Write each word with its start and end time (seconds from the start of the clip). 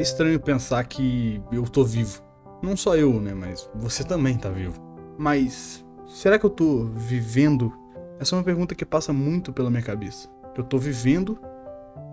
É 0.00 0.02
estranho 0.02 0.40
pensar 0.40 0.82
que 0.84 1.42
eu 1.52 1.62
tô 1.64 1.84
vivo. 1.84 2.22
Não 2.62 2.74
só 2.74 2.96
eu, 2.96 3.20
né? 3.20 3.34
Mas 3.34 3.68
você 3.74 4.02
também 4.02 4.34
tá 4.34 4.48
vivo. 4.48 4.80
Mas 5.18 5.84
será 6.06 6.38
que 6.38 6.46
eu 6.46 6.48
tô 6.48 6.84
vivendo? 6.84 7.70
Essa 8.18 8.34
é 8.34 8.38
uma 8.38 8.42
pergunta 8.42 8.74
que 8.74 8.86
passa 8.86 9.12
muito 9.12 9.52
pela 9.52 9.68
minha 9.68 9.82
cabeça. 9.82 10.26
Eu 10.56 10.64
tô 10.64 10.78
vivendo 10.78 11.38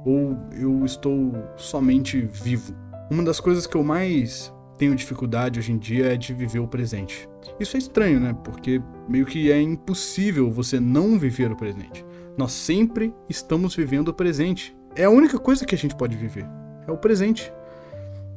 ou 0.06 0.38
eu 0.52 0.84
estou 0.84 1.32
somente 1.56 2.20
vivo? 2.20 2.76
Uma 3.10 3.24
das 3.24 3.40
coisas 3.40 3.66
que 3.66 3.78
eu 3.78 3.84
mais 3.86 4.54
tenho 4.78 4.94
dificuldade 4.94 5.58
hoje 5.58 5.72
em 5.72 5.78
dia 5.78 6.08
é 6.08 6.18
de 6.18 6.34
viver 6.34 6.60
o 6.60 6.68
presente. 6.68 7.26
Isso 7.58 7.78
é 7.78 7.80
estranho, 7.80 8.20
né? 8.20 8.36
Porque 8.44 8.82
meio 9.08 9.26
que 9.26 9.50
é 9.50 9.62
impossível 9.62 10.52
você 10.52 10.78
não 10.78 11.18
viver 11.18 11.50
o 11.54 11.56
presente. 11.56 12.06
Nós 12.38 12.52
sempre 12.52 13.16
estamos 13.30 13.74
vivendo 13.74 14.10
o 14.10 14.14
presente. 14.14 14.78
É 14.94 15.06
a 15.06 15.10
única 15.10 15.40
coisa 15.40 15.66
que 15.66 15.74
a 15.74 15.78
gente 15.78 15.96
pode 15.96 16.18
viver. 16.18 16.46
É 16.86 16.92
o 16.92 16.98
presente. 16.98 17.50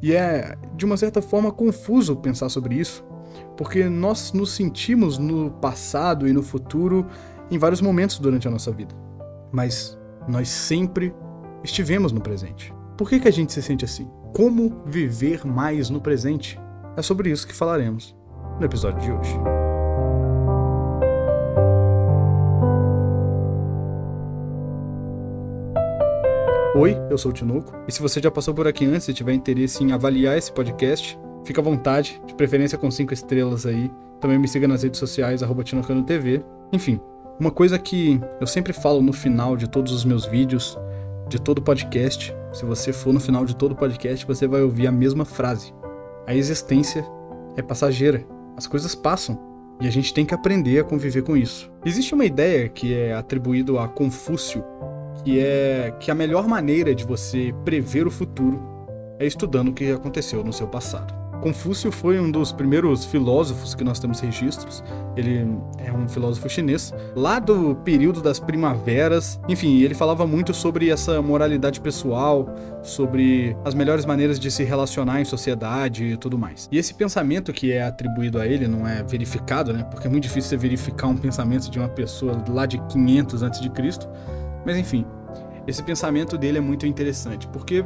E 0.03 0.15
é, 0.15 0.57
de 0.75 0.85
uma 0.85 0.97
certa 0.97 1.21
forma, 1.21 1.53
confuso 1.53 2.17
pensar 2.17 2.49
sobre 2.49 2.75
isso, 2.75 3.05
porque 3.57 3.85
nós 3.85 4.33
nos 4.33 4.53
sentimos 4.53 5.19
no 5.19 5.51
passado 5.51 6.27
e 6.27 6.33
no 6.33 6.43
futuro 6.43 7.07
em 7.51 7.59
vários 7.59 7.81
momentos 7.81 8.19
durante 8.19 8.49
a 8.49 8.51
nossa 8.51 8.71
vida. 8.71 8.95
Mas 9.53 9.99
nós 10.29 10.49
sempre 10.49 11.15
estivemos 11.63 12.13
no 12.13 12.21
presente. 12.21 12.73
Por 12.97 13.09
que, 13.09 13.21
que 13.21 13.29
a 13.29 13.33
gente 13.33 13.53
se 13.53 13.63
sente 13.63 13.85
assim? 13.85 14.09
Como 14.35 14.83
viver 14.87 15.47
mais 15.47 15.91
no 15.91 16.01
presente? 16.01 16.59
É 16.97 17.03
sobre 17.03 17.31
isso 17.31 17.47
que 17.47 17.55
falaremos 17.55 18.17
no 18.59 18.65
episódio 18.65 19.01
de 19.01 19.13
hoje. 19.13 19.50
Oi, 26.73 26.97
eu 27.11 27.19
sou 27.19 27.33
o 27.33 27.35
Tinuco, 27.35 27.73
e 27.89 27.93
se 27.93 28.01
você 28.01 28.21
já 28.23 28.31
passou 28.31 28.55
por 28.55 28.69
aqui 28.69 28.85
antes 28.87 29.09
e 29.09 29.13
tiver 29.13 29.33
interesse 29.33 29.83
em 29.83 29.91
avaliar 29.91 30.39
esse 30.39 30.53
podcast, 30.53 31.19
fica 31.45 31.61
à 31.61 31.65
vontade, 31.65 32.23
de 32.25 32.33
preferência 32.33 32.79
com 32.79 32.89
cinco 32.93 33.13
estrelas 33.13 33.67
aí. 33.67 33.91
Também 34.21 34.39
me 34.39 34.47
siga 34.47 34.69
nas 34.69 34.85
redes 34.85 35.01
sociais, 35.01 35.43
arroba 35.43 35.65
TV. 36.07 36.45
Enfim, 36.73 37.01
uma 37.41 37.51
coisa 37.51 37.77
que 37.77 38.21
eu 38.41 38.47
sempre 38.47 38.73
falo 38.73 39.03
no 39.03 39.13
final 39.13 39.57
de 39.57 39.69
todos 39.69 39.93
os 39.93 40.05
meus 40.05 40.25
vídeos, 40.27 40.79
de 41.29 41.41
todo 41.41 41.61
podcast, 41.61 42.33
se 42.53 42.65
você 42.65 42.93
for 42.93 43.13
no 43.13 43.19
final 43.19 43.45
de 43.45 43.57
todo 43.57 43.75
podcast, 43.75 44.25
você 44.25 44.47
vai 44.47 44.63
ouvir 44.63 44.87
a 44.87 44.93
mesma 44.93 45.25
frase. 45.25 45.75
A 46.25 46.37
existência 46.37 47.05
é 47.57 47.63
passageira. 47.63 48.25
As 48.57 48.69
coisas 48.69 48.95
passam 48.95 49.37
e 49.81 49.89
a 49.89 49.91
gente 49.91 50.15
tem 50.15 50.25
que 50.25 50.35
aprender 50.35 50.79
a 50.79 50.85
conviver 50.85 51.23
com 51.23 51.37
isso. 51.37 51.69
Existe 51.85 52.15
uma 52.15 52.25
ideia 52.25 52.69
que 52.69 52.95
é 52.95 53.13
atribuída 53.13 53.73
a 53.83 53.89
Confúcio, 53.89 54.63
que 55.23 55.39
é 55.39 55.93
que 56.01 56.11
a 56.11 56.15
melhor 56.15 56.47
maneira 56.49 56.95
de 56.95 57.05
você 57.05 57.55
prever 57.65 58.07
o 58.07 58.11
futuro 58.11 58.61
é 59.19 59.27
estudando 59.27 59.69
o 59.69 59.73
que 59.73 59.93
aconteceu 59.93 60.43
no 60.43 60.53
seu 60.53 60.67
passado. 60.67 61.21
Confúcio 61.41 61.91
foi 61.91 62.21
um 62.21 62.31
dos 62.31 62.53
primeiros 62.53 63.05
filósofos 63.07 63.75
que 63.75 63.83
nós 63.83 63.99
temos 63.99 64.21
registros. 64.21 64.85
Ele 65.17 65.49
é 65.79 65.91
um 65.91 66.07
filósofo 66.07 66.49
chinês, 66.51 66.93
lá 67.17 67.39
do 67.39 67.75
período 67.77 68.21
das 68.21 68.39
primaveras. 68.39 69.41
Enfim, 69.49 69.81
ele 69.81 69.95
falava 69.95 70.27
muito 70.27 70.53
sobre 70.53 70.91
essa 70.91 71.23
moralidade 71.23 71.81
pessoal, 71.81 72.47
sobre 72.83 73.57
as 73.65 73.73
melhores 73.75 74.05
maneiras 74.05 74.39
de 74.39 74.51
se 74.51 74.65
relacionar 74.65 75.21
em 75.21 75.25
sociedade 75.25 76.05
e 76.05 76.17
tudo 76.17 76.37
mais. 76.37 76.69
E 76.71 76.77
esse 76.77 76.93
pensamento 76.93 77.53
que 77.55 77.73
é 77.73 77.83
atribuído 77.83 78.39
a 78.39 78.47
ele 78.47 78.69
não 78.69 78.87
é 78.87 79.03
verificado, 79.03 79.73
né? 79.73 79.83
Porque 79.91 80.07
é 80.07 80.11
muito 80.11 80.25
difícil 80.25 80.51
você 80.51 80.57
verificar 80.59 81.07
um 81.07 81.17
pensamento 81.17 81.71
de 81.71 81.79
uma 81.79 81.89
pessoa 81.89 82.45
lá 82.49 82.67
de 82.67 82.79
500 82.89 83.43
a.C. 83.43 83.71
Mas 84.65 84.77
enfim, 84.77 85.05
esse 85.67 85.83
pensamento 85.83 86.37
dele 86.37 86.59
é 86.59 86.61
muito 86.61 86.87
interessante, 86.87 87.47
porque 87.49 87.85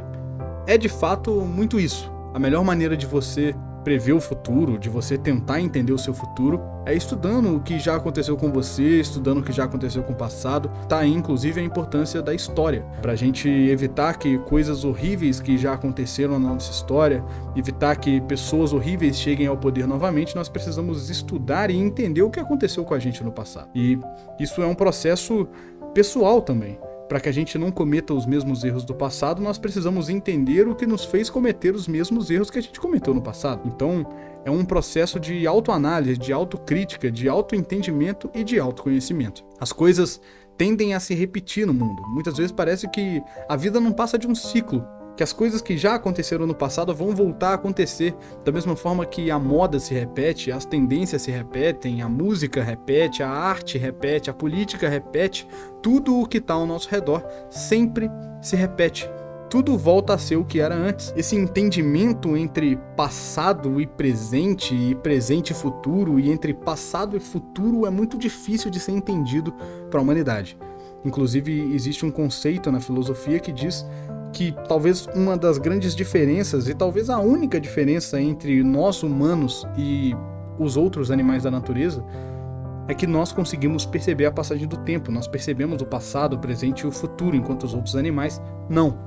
é 0.66 0.78
de 0.78 0.88
fato 0.88 1.30
muito 1.42 1.78
isso 1.78 2.12
a 2.34 2.38
melhor 2.38 2.64
maneira 2.64 2.96
de 2.96 3.06
você 3.06 3.54
prever 3.84 4.14
o 4.14 4.20
futuro, 4.20 4.78
de 4.78 4.88
você 4.88 5.16
tentar 5.16 5.60
entender 5.60 5.92
o 5.92 5.98
seu 5.98 6.14
futuro, 6.14 6.60
é 6.86 6.94
estudando 6.94 7.54
o 7.54 7.60
que 7.60 7.78
já 7.78 7.94
aconteceu 7.94 8.36
com 8.36 8.50
você, 8.50 8.98
estudando 8.98 9.38
o 9.38 9.42
que 9.42 9.52
já 9.52 9.64
aconteceu 9.64 10.02
com 10.02 10.14
o 10.14 10.16
passado. 10.16 10.70
Tá 10.88 11.00
aí, 11.00 11.12
inclusive, 11.12 11.60
a 11.60 11.62
importância 11.62 12.22
da 12.22 12.34
história, 12.34 12.84
para 13.02 13.12
a 13.12 13.14
gente 13.14 13.48
evitar 13.48 14.18
que 14.18 14.38
coisas 14.38 14.84
horríveis 14.84 15.38
que 15.38 15.58
já 15.58 15.74
aconteceram 15.74 16.38
na 16.38 16.48
nossa 16.48 16.72
história, 16.72 17.22
evitar 17.54 17.94
que 17.96 18.20
pessoas 18.22 18.72
horríveis 18.72 19.18
cheguem 19.18 19.46
ao 19.46 19.56
poder 19.56 19.86
novamente, 19.86 20.34
nós 20.34 20.48
precisamos 20.48 21.10
estudar 21.10 21.70
e 21.70 21.76
entender 21.76 22.22
o 22.22 22.30
que 22.30 22.40
aconteceu 22.40 22.84
com 22.84 22.94
a 22.94 22.98
gente 22.98 23.22
no 23.22 23.30
passado. 23.30 23.68
E 23.74 23.98
isso 24.40 24.62
é 24.62 24.66
um 24.66 24.74
processo 24.74 25.46
pessoal 25.94 26.42
também. 26.42 26.78
Para 27.08 27.20
que 27.20 27.28
a 27.28 27.32
gente 27.32 27.56
não 27.56 27.70
cometa 27.70 28.12
os 28.12 28.26
mesmos 28.26 28.64
erros 28.64 28.84
do 28.84 28.94
passado, 28.94 29.40
nós 29.40 29.58
precisamos 29.58 30.08
entender 30.08 30.66
o 30.66 30.74
que 30.74 30.86
nos 30.86 31.04
fez 31.04 31.30
cometer 31.30 31.74
os 31.74 31.86
mesmos 31.86 32.30
erros 32.30 32.50
que 32.50 32.58
a 32.58 32.62
gente 32.62 32.80
cometeu 32.80 33.14
no 33.14 33.22
passado. 33.22 33.62
Então, 33.66 34.04
é 34.44 34.50
um 34.50 34.64
processo 34.64 35.20
de 35.20 35.46
autoanálise, 35.46 36.18
de 36.18 36.32
autocrítica, 36.32 37.10
de 37.10 37.28
autoentendimento 37.28 38.30
e 38.34 38.42
de 38.42 38.58
autoconhecimento. 38.58 39.44
As 39.60 39.72
coisas 39.72 40.20
tendem 40.56 40.94
a 40.94 41.00
se 41.00 41.14
repetir 41.14 41.66
no 41.66 41.74
mundo. 41.74 42.02
Muitas 42.08 42.36
vezes 42.36 42.52
parece 42.52 42.88
que 42.88 43.22
a 43.48 43.54
vida 43.54 43.78
não 43.78 43.92
passa 43.92 44.18
de 44.18 44.26
um 44.26 44.34
ciclo, 44.34 44.84
que 45.16 45.22
as 45.22 45.32
coisas 45.32 45.62
que 45.62 45.76
já 45.76 45.94
aconteceram 45.94 46.46
no 46.46 46.54
passado 46.54 46.94
vão 46.94 47.14
voltar 47.14 47.50
a 47.50 47.54
acontecer, 47.54 48.14
da 48.44 48.50
mesma 48.50 48.74
forma 48.74 49.06
que 49.06 49.30
a 49.30 49.38
moda 49.38 49.78
se 49.78 49.94
repete, 49.94 50.50
as 50.50 50.64
tendências 50.64 51.22
se 51.22 51.30
repetem, 51.30 52.02
a 52.02 52.08
música 52.08 52.62
repete, 52.62 53.22
a 53.22 53.28
arte 53.28 53.78
repete, 53.78 54.30
a 54.30 54.34
política 54.34 54.88
repete, 54.88 55.46
tudo 55.82 56.20
o 56.20 56.26
que 56.26 56.38
está 56.38 56.54
ao 56.54 56.66
nosso 56.66 56.88
redor 56.88 57.24
sempre 57.48 58.10
se 58.42 58.56
repete. 58.56 59.08
Tudo 59.48 59.78
volta 59.78 60.14
a 60.14 60.18
ser 60.18 60.34
o 60.34 60.44
que 60.44 60.58
era 60.58 60.74
antes. 60.74 61.14
Esse 61.16 61.36
entendimento 61.36 62.36
entre 62.36 62.76
passado 62.96 63.80
e 63.80 63.86
presente, 63.86 64.74
e 64.74 64.96
presente 64.96 65.52
e 65.52 65.54
futuro, 65.54 66.18
e 66.18 66.28
entre 66.28 66.52
passado 66.52 67.16
e 67.16 67.20
futuro 67.20 67.86
é 67.86 67.90
muito 67.90 68.18
difícil 68.18 68.68
de 68.68 68.80
ser 68.80 68.90
entendido 68.90 69.54
para 69.90 70.00
a 70.00 70.02
humanidade. 70.02 70.58
Inclusive, 71.04 71.72
existe 71.74 72.04
um 72.04 72.10
conceito 72.10 72.72
na 72.72 72.80
filosofia 72.80 73.38
que 73.38 73.52
diz 73.52 73.86
que 74.34 74.54
talvez 74.68 75.06
uma 75.14 75.36
das 75.36 75.56
grandes 75.56 75.94
diferenças, 75.94 76.68
e 76.68 76.74
talvez 76.74 77.08
a 77.08 77.20
única 77.20 77.60
diferença 77.60 78.20
entre 78.20 78.62
nós 78.62 79.02
humanos 79.02 79.64
e 79.78 80.12
os 80.58 80.76
outros 80.76 81.10
animais 81.10 81.44
da 81.44 81.50
natureza, 81.50 82.04
é 82.88 82.92
que 82.92 83.06
nós 83.06 83.32
conseguimos 83.32 83.86
perceber 83.86 84.26
a 84.26 84.32
passagem 84.32 84.66
do 84.66 84.76
tempo, 84.78 85.10
nós 85.10 85.26
percebemos 85.26 85.80
o 85.80 85.86
passado, 85.86 86.34
o 86.34 86.38
presente 86.38 86.80
e 86.80 86.86
o 86.86 86.92
futuro, 86.92 87.34
enquanto 87.34 87.62
os 87.62 87.74
outros 87.74 87.96
animais 87.96 88.42
não. 88.68 88.98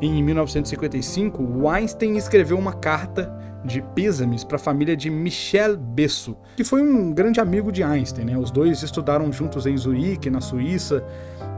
Em 0.00 0.22
1955, 0.22 1.66
Einstein 1.68 2.16
escreveu 2.16 2.56
uma 2.56 2.74
carta 2.74 3.34
de 3.64 3.82
pêsames 3.94 4.44
para 4.44 4.54
a 4.54 4.60
família 4.60 4.96
de 4.96 5.10
Michel 5.10 5.76
Besso, 5.76 6.36
que 6.56 6.62
foi 6.62 6.80
um 6.80 7.12
grande 7.12 7.40
amigo 7.40 7.72
de 7.72 7.82
Einstein. 7.82 8.26
Né? 8.26 8.38
Os 8.38 8.52
dois 8.52 8.82
estudaram 8.82 9.32
juntos 9.32 9.66
em 9.66 9.76
Zurique, 9.76 10.30
na 10.30 10.40
Suíça, 10.40 11.04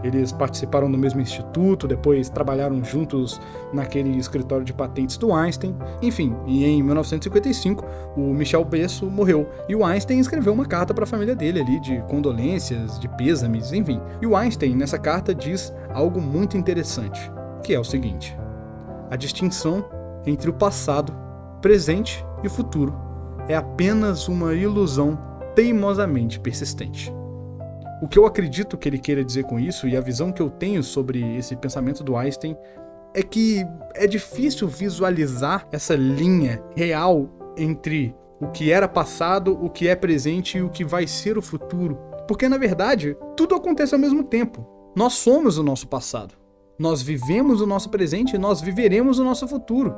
eles 0.03 0.33
participaram 0.33 0.91
do 0.91 0.97
mesmo 0.97 1.21
instituto, 1.21 1.87
depois 1.87 2.29
trabalharam 2.29 2.83
juntos 2.83 3.41
naquele 3.73 4.17
escritório 4.17 4.65
de 4.65 4.73
patentes 4.73 5.17
do 5.17 5.33
Einstein. 5.33 5.77
Enfim, 6.01 6.35
e 6.47 6.65
em 6.65 6.83
1955 6.83 7.85
o 8.17 8.33
Michel 8.33 8.65
Besso 8.65 9.07
morreu 9.07 9.49
e 9.69 9.75
o 9.75 9.85
Einstein 9.85 10.19
escreveu 10.19 10.53
uma 10.53 10.65
carta 10.65 10.95
para 10.95 11.05
a 11.05 11.07
família 11.07 11.35
dele 11.35 11.61
ali 11.61 11.81
de 11.81 12.01
condolências, 12.03 12.99
de 12.99 13.09
pêsames, 13.09 13.73
enfim. 13.73 14.01
E 14.21 14.27
o 14.27 14.37
Einstein 14.37 14.75
nessa 14.75 14.99
carta 14.99 15.35
diz 15.35 15.73
algo 15.93 16.21
muito 16.21 16.57
interessante, 16.57 17.31
que 17.63 17.75
é 17.75 17.81
o 17.81 17.85
seguinte: 17.85 18.37
a 19.11 19.17
distinção 19.17 19.85
entre 20.27 20.49
o 20.51 20.55
passado, 20.55 21.13
presente 21.61 22.25
e 22.43 22.49
futuro 22.49 22.95
é 23.49 23.57
apenas 23.57 24.29
uma 24.29 24.55
ilusão 24.55 25.19
teimosamente 25.55 26.39
persistente. 26.39 27.13
O 28.03 28.09
que 28.09 28.19
eu 28.19 28.25
acredito 28.25 28.79
que 28.79 28.89
ele 28.89 28.99
queira 28.99 29.23
dizer 29.23 29.45
com 29.45 29.61
isso 29.61 29.87
e 29.87 29.95
a 29.95 30.01
visão 30.01 30.33
que 30.33 30.41
eu 30.41 30.49
tenho 30.49 30.83
sobre 30.83 31.37
esse 31.37 31.55
pensamento 31.55 32.03
do 32.03 32.17
Einstein 32.17 32.57
é 33.13 33.23
que 33.23 33.63
é 33.95 34.07
difícil 34.07 34.67
visualizar 34.67 35.69
essa 35.71 35.95
linha 35.95 36.63
real 36.75 37.29
entre 37.59 38.15
o 38.41 38.47
que 38.49 38.73
era 38.73 38.89
passado, 38.89 39.53
o 39.63 39.69
que 39.69 39.87
é 39.87 39.95
presente 39.95 40.57
e 40.57 40.63
o 40.63 40.71
que 40.71 40.83
vai 40.83 41.07
ser 41.07 41.37
o 41.37 41.43
futuro. 41.43 41.99
Porque 42.27 42.49
na 42.49 42.57
verdade, 42.57 43.17
tudo 43.37 43.55
acontece 43.55 43.95
ao 43.95 44.01
mesmo 44.01 44.25
tempo. 44.25 44.67
Nós 44.97 45.15
somos 45.15 45.59
o 45.59 45.63
nosso 45.63 45.87
passado. 45.87 46.35
Nós 46.79 47.03
vivemos 47.03 47.61
o 47.61 47.67
nosso 47.67 47.91
presente 47.91 48.35
e 48.35 48.39
nós 48.39 48.63
viveremos 48.63 49.19
o 49.19 49.25
nosso 49.25 49.47
futuro. 49.47 49.95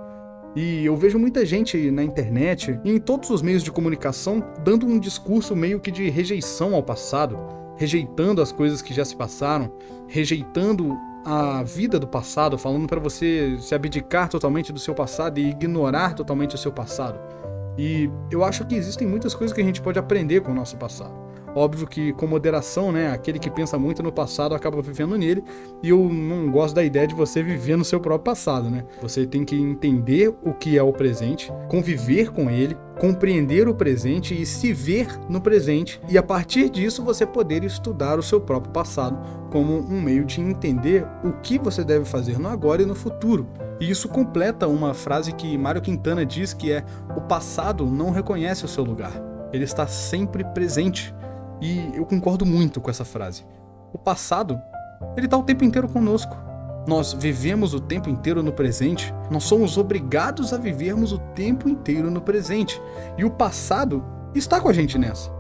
E 0.56 0.84
eu 0.84 0.96
vejo 0.96 1.18
muita 1.20 1.46
gente 1.46 1.90
na 1.92 2.02
internet 2.02 2.78
e 2.84 2.90
em 2.90 2.98
todos 2.98 3.30
os 3.30 3.42
meios 3.42 3.62
de 3.62 3.70
comunicação 3.70 4.42
dando 4.64 4.86
um 4.86 4.98
discurso 4.98 5.54
meio 5.54 5.78
que 5.78 5.90
de 5.90 6.10
rejeição 6.10 6.74
ao 6.74 6.82
passado, 6.82 7.38
rejeitando 7.82 8.40
as 8.40 8.52
coisas 8.52 8.80
que 8.80 8.94
já 8.94 9.04
se 9.04 9.16
passaram, 9.16 9.72
rejeitando 10.06 10.96
a 11.24 11.64
vida 11.64 11.98
do 11.98 12.06
passado, 12.06 12.56
falando 12.56 12.86
para 12.86 13.00
você 13.00 13.56
se 13.58 13.74
abdicar 13.74 14.28
totalmente 14.28 14.72
do 14.72 14.78
seu 14.78 14.94
passado 14.94 15.40
e 15.40 15.50
ignorar 15.50 16.14
totalmente 16.14 16.54
o 16.54 16.58
seu 16.58 16.70
passado. 16.70 17.18
E 17.76 18.08
eu 18.30 18.44
acho 18.44 18.64
que 18.66 18.76
existem 18.76 19.04
muitas 19.04 19.34
coisas 19.34 19.52
que 19.52 19.60
a 19.60 19.64
gente 19.64 19.82
pode 19.82 19.98
aprender 19.98 20.42
com 20.42 20.52
o 20.52 20.54
nosso 20.54 20.76
passado. 20.76 21.21
Óbvio 21.54 21.86
que 21.86 22.12
com 22.14 22.26
moderação, 22.26 22.90
né? 22.90 23.10
Aquele 23.10 23.38
que 23.38 23.50
pensa 23.50 23.78
muito 23.78 24.02
no 24.02 24.10
passado 24.10 24.54
acaba 24.54 24.80
vivendo 24.80 25.18
nele, 25.18 25.44
e 25.82 25.90
eu 25.90 26.08
não 26.08 26.50
gosto 26.50 26.74
da 26.74 26.82
ideia 26.82 27.06
de 27.06 27.14
você 27.14 27.42
viver 27.42 27.76
no 27.76 27.84
seu 27.84 28.00
próprio 28.00 28.24
passado, 28.24 28.70
né? 28.70 28.84
Você 29.02 29.26
tem 29.26 29.44
que 29.44 29.54
entender 29.54 30.34
o 30.42 30.54
que 30.54 30.78
é 30.78 30.82
o 30.82 30.92
presente, 30.92 31.52
conviver 31.68 32.32
com 32.32 32.50
ele, 32.50 32.76
compreender 32.98 33.68
o 33.68 33.74
presente 33.74 34.40
e 34.40 34.46
se 34.46 34.72
ver 34.72 35.08
no 35.28 35.40
presente, 35.40 36.00
e 36.08 36.16
a 36.16 36.22
partir 36.22 36.70
disso 36.70 37.04
você 37.04 37.26
poder 37.26 37.64
estudar 37.64 38.18
o 38.18 38.22
seu 38.22 38.40
próprio 38.40 38.72
passado 38.72 39.18
como 39.50 39.76
um 39.76 40.00
meio 40.00 40.24
de 40.24 40.40
entender 40.40 41.06
o 41.22 41.32
que 41.42 41.58
você 41.58 41.84
deve 41.84 42.06
fazer 42.06 42.38
no 42.38 42.48
agora 42.48 42.82
e 42.82 42.86
no 42.86 42.94
futuro. 42.94 43.46
E 43.78 43.90
isso 43.90 44.08
completa 44.08 44.68
uma 44.68 44.94
frase 44.94 45.32
que 45.32 45.58
Mário 45.58 45.82
Quintana 45.82 46.24
diz 46.24 46.54
que 46.54 46.72
é: 46.72 46.84
o 47.16 47.20
passado 47.20 47.84
não 47.84 48.10
reconhece 48.10 48.64
o 48.64 48.68
seu 48.68 48.84
lugar, 48.84 49.12
ele 49.52 49.64
está 49.64 49.86
sempre 49.86 50.44
presente. 50.44 51.14
E 51.62 51.92
eu 51.94 52.04
concordo 52.04 52.44
muito 52.44 52.80
com 52.80 52.90
essa 52.90 53.04
frase. 53.04 53.44
O 53.92 53.98
passado, 53.98 54.60
ele 55.16 55.26
está 55.26 55.36
o 55.36 55.44
tempo 55.44 55.62
inteiro 55.62 55.88
conosco. 55.88 56.36
Nós 56.88 57.12
vivemos 57.12 57.72
o 57.72 57.78
tempo 57.78 58.10
inteiro 58.10 58.42
no 58.42 58.52
presente, 58.52 59.14
nós 59.30 59.44
somos 59.44 59.78
obrigados 59.78 60.52
a 60.52 60.58
vivermos 60.58 61.12
o 61.12 61.18
tempo 61.18 61.68
inteiro 61.68 62.10
no 62.10 62.20
presente. 62.20 62.82
E 63.16 63.24
o 63.24 63.30
passado 63.30 64.04
está 64.34 64.60
com 64.60 64.68
a 64.68 64.72
gente 64.72 64.98
nessa. 64.98 65.30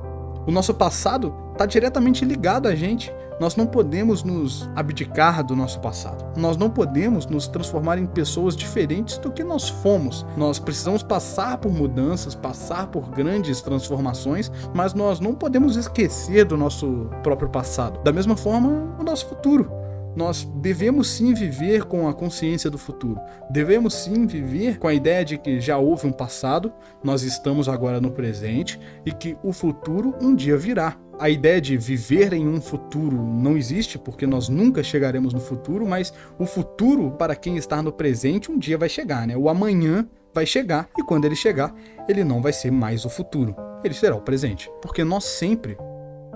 O 0.46 0.52
nosso 0.52 0.72
passado 0.72 1.34
está 1.50 1.66
diretamente 1.66 2.24
ligado 2.24 2.68
a 2.68 2.74
gente. 2.76 3.12
Nós 3.42 3.56
não 3.56 3.66
podemos 3.66 4.22
nos 4.22 4.70
abdicar 4.76 5.42
do 5.42 5.56
nosso 5.56 5.80
passado. 5.80 6.24
Nós 6.38 6.56
não 6.56 6.70
podemos 6.70 7.26
nos 7.26 7.48
transformar 7.48 7.98
em 7.98 8.06
pessoas 8.06 8.54
diferentes 8.54 9.18
do 9.18 9.32
que 9.32 9.42
nós 9.42 9.68
fomos. 9.68 10.24
Nós 10.36 10.60
precisamos 10.60 11.02
passar 11.02 11.58
por 11.58 11.72
mudanças, 11.72 12.36
passar 12.36 12.86
por 12.86 13.10
grandes 13.10 13.60
transformações, 13.60 14.48
mas 14.72 14.94
nós 14.94 15.18
não 15.18 15.34
podemos 15.34 15.74
esquecer 15.74 16.44
do 16.44 16.56
nosso 16.56 17.10
próprio 17.24 17.48
passado. 17.48 18.00
Da 18.04 18.12
mesma 18.12 18.36
forma, 18.36 18.94
o 18.96 19.02
nosso 19.02 19.26
futuro. 19.26 19.81
Nós 20.14 20.44
devemos 20.56 21.08
sim 21.08 21.32
viver 21.32 21.84
com 21.84 22.06
a 22.06 22.12
consciência 22.12 22.70
do 22.70 22.76
futuro. 22.76 23.18
Devemos 23.50 23.94
sim 23.94 24.26
viver 24.26 24.78
com 24.78 24.86
a 24.86 24.94
ideia 24.94 25.24
de 25.24 25.38
que 25.38 25.60
já 25.60 25.78
houve 25.78 26.06
um 26.06 26.12
passado, 26.12 26.72
nós 27.02 27.22
estamos 27.22 27.68
agora 27.68 28.00
no 28.00 28.10
presente 28.10 28.78
e 29.06 29.12
que 29.12 29.36
o 29.42 29.52
futuro 29.52 30.14
um 30.20 30.34
dia 30.34 30.56
virá. 30.56 30.96
A 31.18 31.30
ideia 31.30 31.60
de 31.60 31.76
viver 31.76 32.32
em 32.32 32.46
um 32.48 32.60
futuro 32.60 33.22
não 33.22 33.56
existe 33.56 33.98
porque 33.98 34.26
nós 34.26 34.48
nunca 34.48 34.82
chegaremos 34.82 35.32
no 35.32 35.40
futuro, 35.40 35.86
mas 35.86 36.12
o 36.38 36.44
futuro 36.44 37.12
para 37.12 37.36
quem 37.36 37.56
está 37.56 37.82
no 37.82 37.92
presente 37.92 38.50
um 38.50 38.58
dia 38.58 38.76
vai 38.76 38.88
chegar, 38.88 39.26
né? 39.26 39.36
O 39.36 39.48
amanhã 39.48 40.06
vai 40.34 40.46
chegar 40.46 40.88
e 40.98 41.02
quando 41.02 41.24
ele 41.24 41.36
chegar, 41.36 41.72
ele 42.08 42.24
não 42.24 42.42
vai 42.42 42.52
ser 42.52 42.70
mais 42.70 43.04
o 43.04 43.10
futuro, 43.10 43.54
ele 43.84 43.94
será 43.94 44.16
o 44.16 44.20
presente, 44.20 44.70
porque 44.80 45.04
nós 45.04 45.24
sempre 45.24 45.76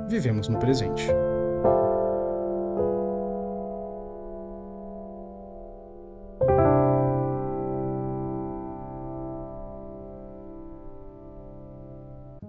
vivemos 0.08 0.49
no 0.49 0.58
presente. 0.58 1.08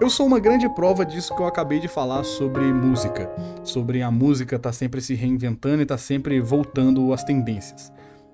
Eu 0.07 0.11
sou 0.11 0.25
uma 0.25 0.39
grande 0.39 0.69
prova 0.69 1.05
disso 1.05 1.35
que 1.35 1.41
eu 1.41 1.45
acabei 1.45 1.81
de 1.81 1.89
falar 1.89 2.23
sobre 2.23 2.63
música, 2.71 3.29
sobre 3.61 4.01
a 4.01 4.09
música 4.09 4.57
tá 4.57 4.71
sempre 4.71 5.01
se 5.01 5.13
reinventando 5.13 5.81
e 5.81 5.85
tá 5.85 5.97
sempre 5.97 6.39
voltando 6.39 7.11
às 7.11 7.25
tendências. 7.25 7.91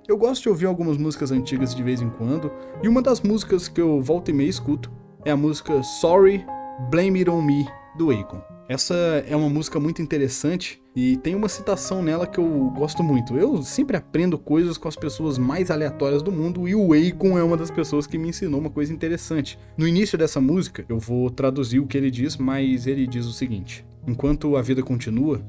Eu 0.07 0.15
gosto 0.15 0.43
de 0.43 0.49
ouvir 0.49 0.67
algumas 0.67 0.99
músicas 0.99 1.31
antigas 1.31 1.73
de 1.73 1.81
vez 1.81 1.99
em 1.99 2.11
quando, 2.11 2.51
e 2.83 2.87
uma 2.87 3.01
das 3.01 3.21
músicas 3.21 3.67
que 3.67 3.81
eu 3.81 3.99
volto 3.99 4.29
e 4.29 4.33
meia 4.35 4.51
escuto 4.51 4.91
é 5.25 5.31
a 5.31 5.35
música 5.35 5.81
Sorry, 5.81 6.45
Blame 6.91 7.21
It 7.21 7.31
On 7.31 7.41
Me, 7.41 7.67
do 7.97 8.11
Akon. 8.11 8.39
Essa 8.69 8.93
é 9.27 9.35
uma 9.35 9.49
música 9.49 9.79
muito 9.79 9.99
interessante 9.99 10.79
e 10.95 11.17
tem 11.17 11.33
uma 11.33 11.49
citação 11.49 12.03
nela 12.03 12.27
que 12.27 12.37
eu 12.37 12.71
gosto 12.75 13.03
muito. 13.03 13.35
Eu 13.35 13.63
sempre 13.63 13.97
aprendo 13.97 14.37
coisas 14.37 14.77
com 14.77 14.87
as 14.87 14.95
pessoas 14.95 15.39
mais 15.39 15.71
aleatórias 15.71 16.21
do 16.21 16.31
mundo 16.31 16.67
e 16.67 16.75
o 16.75 16.93
Akon 16.93 17.37
é 17.37 17.43
uma 17.43 17.57
das 17.57 17.71
pessoas 17.71 18.05
que 18.05 18.17
me 18.17 18.29
ensinou 18.29 18.59
uma 18.59 18.69
coisa 18.69 18.93
interessante. 18.93 19.57
No 19.75 19.87
início 19.87 20.17
dessa 20.17 20.39
música, 20.39 20.85
eu 20.87 20.99
vou 20.99 21.31
traduzir 21.31 21.79
o 21.79 21.87
que 21.87 21.97
ele 21.97 22.11
diz, 22.11 22.37
mas 22.37 22.85
ele 22.85 23.07
diz 23.07 23.25
o 23.25 23.33
seguinte: 23.33 23.83
Enquanto 24.07 24.55
a 24.55 24.61
vida 24.61 24.83
continua, 24.83 25.41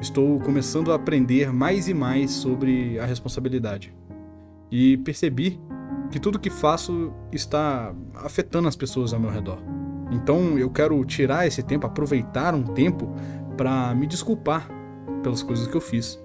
estou 0.00 0.40
começando 0.40 0.90
a 0.90 0.94
aprender 0.94 1.52
mais 1.52 1.88
e 1.88 1.94
mais 1.94 2.30
sobre 2.30 2.98
a 2.98 3.04
responsabilidade. 3.04 3.94
E 4.70 4.96
percebi 4.98 5.60
que 6.10 6.18
tudo 6.18 6.38
que 6.38 6.48
faço 6.50 7.12
está 7.30 7.94
afetando 8.14 8.66
as 8.66 8.76
pessoas 8.76 9.12
ao 9.12 9.20
meu 9.20 9.30
redor. 9.30 9.58
Então 10.10 10.58
eu 10.58 10.70
quero 10.70 11.04
tirar 11.04 11.46
esse 11.46 11.62
tempo, 11.62 11.86
aproveitar 11.86 12.54
um 12.54 12.62
tempo 12.62 13.12
para 13.58 13.94
me 13.94 14.06
desculpar 14.06 14.70
pelas 15.26 15.42
coisas 15.42 15.66
que 15.66 15.76
eu 15.76 15.80
fiz 15.80 16.20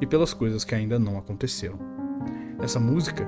e 0.00 0.06
pelas 0.06 0.34
coisas 0.34 0.64
que 0.64 0.74
ainda 0.74 0.98
não 0.98 1.16
aconteceram. 1.16 1.78
Essa 2.60 2.80
música 2.80 3.24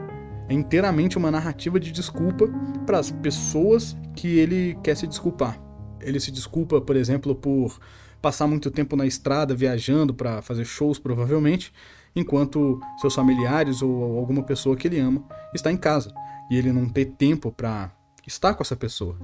é 0.48 0.54
inteiramente 0.54 1.16
uma 1.16 1.30
narrativa 1.30 1.78
de 1.78 1.92
desculpa 1.92 2.48
para 2.84 2.98
as 2.98 3.12
pessoas 3.12 3.96
que 4.16 4.40
ele 4.40 4.76
quer 4.82 4.96
se 4.96 5.06
desculpar. 5.06 5.56
Ele 6.00 6.18
se 6.18 6.32
desculpa, 6.32 6.80
por 6.80 6.96
exemplo, 6.96 7.32
por 7.32 7.78
passar 8.20 8.48
muito 8.48 8.72
tempo 8.72 8.96
na 8.96 9.06
estrada 9.06 9.54
viajando 9.54 10.12
para 10.12 10.42
fazer 10.42 10.64
shows, 10.64 10.98
provavelmente, 10.98 11.72
enquanto 12.16 12.80
seus 13.00 13.14
familiares 13.14 13.82
ou 13.82 14.18
alguma 14.18 14.42
pessoa 14.42 14.74
que 14.74 14.88
ele 14.88 14.98
ama 14.98 15.22
está 15.54 15.70
em 15.70 15.76
casa 15.76 16.12
e 16.50 16.56
ele 16.56 16.72
não 16.72 16.88
ter 16.88 17.04
tempo 17.04 17.52
para 17.52 17.92
estar 18.26 18.52
com 18.52 18.64
essa 18.64 18.74
pessoa. 18.74 19.16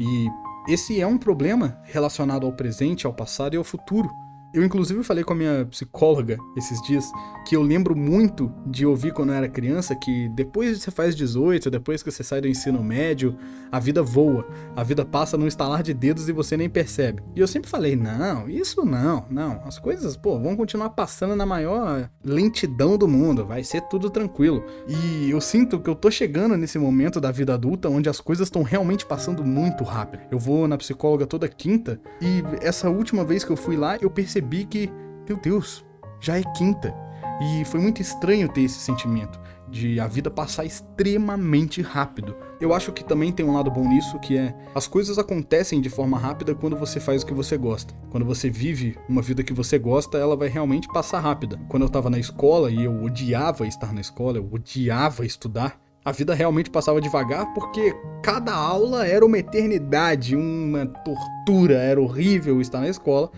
E 0.00 0.26
esse 0.68 1.00
é 1.00 1.06
um 1.06 1.16
problema 1.16 1.78
relacionado 1.84 2.44
ao 2.44 2.52
presente, 2.54 3.06
ao 3.06 3.14
passado 3.14 3.54
e 3.54 3.56
ao 3.56 3.62
futuro. 3.62 4.10
Eu, 4.52 4.64
inclusive, 4.64 5.02
falei 5.02 5.22
com 5.22 5.34
a 5.34 5.36
minha 5.36 5.66
psicóloga 5.66 6.38
esses 6.56 6.80
dias 6.82 7.04
que 7.46 7.54
eu 7.54 7.62
lembro 7.62 7.94
muito 7.94 8.52
de 8.66 8.86
ouvir 8.86 9.12
quando 9.12 9.30
eu 9.30 9.34
era 9.34 9.48
criança 9.48 9.94
que 9.94 10.28
depois 10.30 10.78
que 10.78 10.84
você 10.84 10.90
faz 10.90 11.14
18, 11.14 11.70
depois 11.70 12.02
que 12.02 12.10
você 12.10 12.22
sai 12.22 12.40
do 12.40 12.48
ensino 12.48 12.82
médio, 12.82 13.36
a 13.70 13.78
vida 13.78 14.02
voa, 14.02 14.46
a 14.74 14.82
vida 14.82 15.04
passa 15.04 15.36
num 15.36 15.46
estalar 15.46 15.82
de 15.82 15.92
dedos 15.92 16.28
e 16.28 16.32
você 16.32 16.56
nem 16.56 16.68
percebe. 16.68 17.22
E 17.36 17.40
eu 17.40 17.46
sempre 17.46 17.70
falei: 17.70 17.94
não, 17.94 18.48
isso 18.48 18.84
não, 18.84 19.26
não. 19.30 19.62
As 19.66 19.78
coisas, 19.78 20.16
pô, 20.16 20.38
vão 20.38 20.56
continuar 20.56 20.90
passando 20.90 21.36
na 21.36 21.44
maior 21.44 22.08
lentidão 22.24 22.96
do 22.96 23.06
mundo, 23.06 23.44
vai 23.44 23.62
ser 23.62 23.82
tudo 23.82 24.08
tranquilo. 24.08 24.64
E 24.86 25.30
eu 25.30 25.40
sinto 25.40 25.78
que 25.78 25.90
eu 25.90 25.94
tô 25.94 26.10
chegando 26.10 26.56
nesse 26.56 26.78
momento 26.78 27.20
da 27.20 27.30
vida 27.30 27.54
adulta 27.54 27.88
onde 27.88 28.08
as 28.08 28.20
coisas 28.20 28.46
estão 28.46 28.62
realmente 28.62 29.04
passando 29.04 29.44
muito 29.44 29.84
rápido. 29.84 30.22
Eu 30.30 30.38
vou 30.38 30.66
na 30.66 30.78
psicóloga 30.78 31.26
toda 31.26 31.48
quinta 31.48 32.00
e 32.20 32.42
essa 32.62 32.88
última 32.88 33.24
vez 33.24 33.44
que 33.44 33.50
eu 33.50 33.56
fui 33.56 33.76
lá, 33.76 33.98
eu 34.00 34.10
percebi 34.10 34.37
percebi 34.38 34.64
que, 34.64 34.90
meu 35.28 35.36
Deus, 35.36 35.84
já 36.20 36.38
é 36.38 36.42
quinta. 36.56 36.94
E 37.40 37.64
foi 37.64 37.80
muito 37.80 38.00
estranho 38.00 38.48
ter 38.48 38.62
esse 38.62 38.78
sentimento 38.78 39.38
de 39.70 40.00
a 40.00 40.06
vida 40.06 40.30
passar 40.30 40.64
extremamente 40.64 41.82
rápido. 41.82 42.34
Eu 42.58 42.72
acho 42.72 42.90
que 42.90 43.04
também 43.04 43.30
tem 43.30 43.44
um 43.44 43.52
lado 43.52 43.70
bom 43.70 43.86
nisso, 43.86 44.18
que 44.18 44.36
é 44.36 44.54
as 44.74 44.86
coisas 44.86 45.18
acontecem 45.18 45.80
de 45.80 45.90
forma 45.90 46.18
rápida 46.18 46.54
quando 46.54 46.74
você 46.74 46.98
faz 46.98 47.22
o 47.22 47.26
que 47.26 47.34
você 47.34 47.56
gosta. 47.58 47.94
Quando 48.10 48.24
você 48.24 48.48
vive 48.48 48.96
uma 49.08 49.20
vida 49.20 49.42
que 49.42 49.52
você 49.52 49.78
gosta, 49.78 50.16
ela 50.16 50.36
vai 50.36 50.48
realmente 50.48 50.88
passar 50.88 51.20
rápida. 51.20 51.60
Quando 51.68 51.82
eu 51.82 51.88
tava 51.88 52.08
na 52.08 52.18
escola 52.18 52.70
e 52.70 52.82
eu 52.82 53.02
odiava 53.02 53.66
estar 53.66 53.92
na 53.92 54.00
escola, 54.00 54.38
eu 54.38 54.48
odiava 54.50 55.26
estudar, 55.26 55.78
a 56.04 56.12
vida 56.12 56.32
realmente 56.32 56.70
passava 56.70 57.02
devagar 57.02 57.52
porque 57.52 57.94
cada 58.22 58.54
aula 58.54 59.06
era 59.06 59.26
uma 59.26 59.38
eternidade, 59.38 60.34
uma 60.34 60.86
tortura, 60.86 61.74
era 61.74 62.00
horrível 62.00 62.62
estar 62.62 62.80
na 62.80 62.88
escola. 62.88 63.30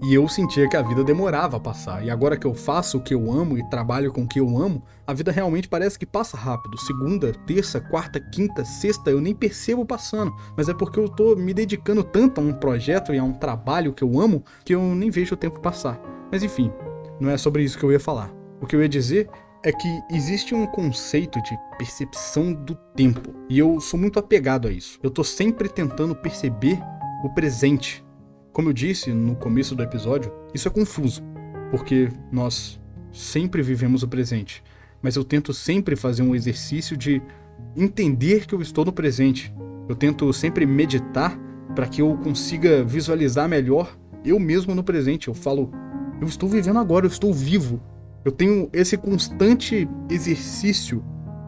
E 0.00 0.14
eu 0.14 0.28
sentia 0.28 0.68
que 0.68 0.76
a 0.76 0.82
vida 0.82 1.02
demorava 1.02 1.56
a 1.56 1.60
passar. 1.60 2.04
E 2.04 2.10
agora 2.10 2.36
que 2.36 2.46
eu 2.46 2.54
faço 2.54 2.98
o 2.98 3.02
que 3.02 3.12
eu 3.12 3.32
amo 3.32 3.58
e 3.58 3.68
trabalho 3.68 4.12
com 4.12 4.22
o 4.22 4.28
que 4.28 4.38
eu 4.38 4.56
amo, 4.56 4.82
a 5.06 5.12
vida 5.12 5.32
realmente 5.32 5.68
parece 5.68 5.98
que 5.98 6.06
passa 6.06 6.36
rápido. 6.36 6.78
Segunda, 6.78 7.32
terça, 7.46 7.80
quarta, 7.80 8.20
quinta, 8.20 8.64
sexta, 8.64 9.10
eu 9.10 9.20
nem 9.20 9.34
percebo 9.34 9.84
passando. 9.84 10.32
Mas 10.56 10.68
é 10.68 10.74
porque 10.74 11.00
eu 11.00 11.08
tô 11.08 11.34
me 11.34 11.52
dedicando 11.52 12.04
tanto 12.04 12.40
a 12.40 12.44
um 12.44 12.52
projeto 12.52 13.12
e 13.12 13.18
a 13.18 13.24
um 13.24 13.32
trabalho 13.32 13.92
que 13.92 14.04
eu 14.04 14.20
amo 14.20 14.44
que 14.64 14.74
eu 14.74 14.82
nem 14.94 15.10
vejo 15.10 15.34
o 15.34 15.38
tempo 15.38 15.60
passar. 15.60 16.00
Mas 16.30 16.42
enfim, 16.44 16.72
não 17.20 17.30
é 17.30 17.36
sobre 17.36 17.64
isso 17.64 17.76
que 17.76 17.84
eu 17.84 17.90
ia 17.92 18.00
falar. 18.00 18.32
O 18.60 18.66
que 18.66 18.76
eu 18.76 18.82
ia 18.82 18.88
dizer 18.88 19.28
é 19.64 19.72
que 19.72 20.02
existe 20.10 20.54
um 20.54 20.66
conceito 20.66 21.42
de 21.42 21.58
percepção 21.76 22.52
do 22.52 22.76
tempo. 22.94 23.34
E 23.48 23.58
eu 23.58 23.80
sou 23.80 23.98
muito 23.98 24.18
apegado 24.18 24.68
a 24.68 24.70
isso. 24.70 24.98
Eu 25.02 25.10
tô 25.10 25.24
sempre 25.24 25.68
tentando 25.68 26.14
perceber 26.14 26.78
o 27.24 27.28
presente 27.30 28.04
como 28.58 28.70
eu 28.70 28.72
disse 28.72 29.12
no 29.12 29.36
começo 29.36 29.72
do 29.76 29.84
episódio, 29.84 30.32
isso 30.52 30.66
é 30.66 30.70
confuso, 30.72 31.22
porque 31.70 32.08
nós 32.32 32.80
sempre 33.12 33.62
vivemos 33.62 34.02
o 34.02 34.08
presente, 34.08 34.64
mas 35.00 35.14
eu 35.14 35.22
tento 35.22 35.54
sempre 35.54 35.94
fazer 35.94 36.24
um 36.24 36.34
exercício 36.34 36.96
de 36.96 37.22
entender 37.76 38.48
que 38.48 38.54
eu 38.56 38.60
estou 38.60 38.84
no 38.84 38.92
presente. 38.92 39.54
Eu 39.88 39.94
tento 39.94 40.32
sempre 40.32 40.66
meditar 40.66 41.38
para 41.72 41.86
que 41.86 42.02
eu 42.02 42.16
consiga 42.16 42.82
visualizar 42.82 43.48
melhor 43.48 43.96
eu 44.24 44.40
mesmo 44.40 44.74
no 44.74 44.82
presente. 44.82 45.28
Eu 45.28 45.34
falo, 45.34 45.70
eu 46.20 46.26
estou 46.26 46.48
vivendo 46.48 46.80
agora, 46.80 47.06
eu 47.06 47.10
estou 47.10 47.32
vivo. 47.32 47.80
Eu 48.24 48.32
tenho 48.32 48.68
esse 48.72 48.96
constante 48.96 49.88
exercício 50.10 51.00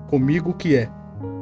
comigo 0.08 0.54
que 0.54 0.76
é 0.76 0.88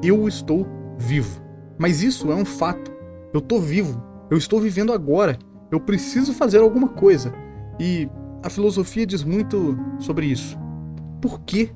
eu 0.03 0.27
estou 0.27 0.67
vivo. 0.97 1.43
Mas 1.77 2.03
isso 2.03 2.33
é 2.33 2.35
um 2.35 2.47
fato. 2.47 2.91
Eu 3.35 3.41
estou 3.41 3.61
vivo. 3.61 4.03
Eu 4.31 4.39
estou 4.39 4.63
vivendo 4.63 4.95
agora. 4.95 5.39
Eu 5.71 5.81
preciso 5.81 6.33
fazer 6.33 6.59
alguma 6.59 6.89
coisa. 6.89 7.33
E 7.79 8.09
a 8.43 8.49
filosofia 8.49 9.07
diz 9.07 9.23
muito 9.23 9.79
sobre 9.99 10.27
isso. 10.27 10.59
Por 11.21 11.41
que 11.41 11.73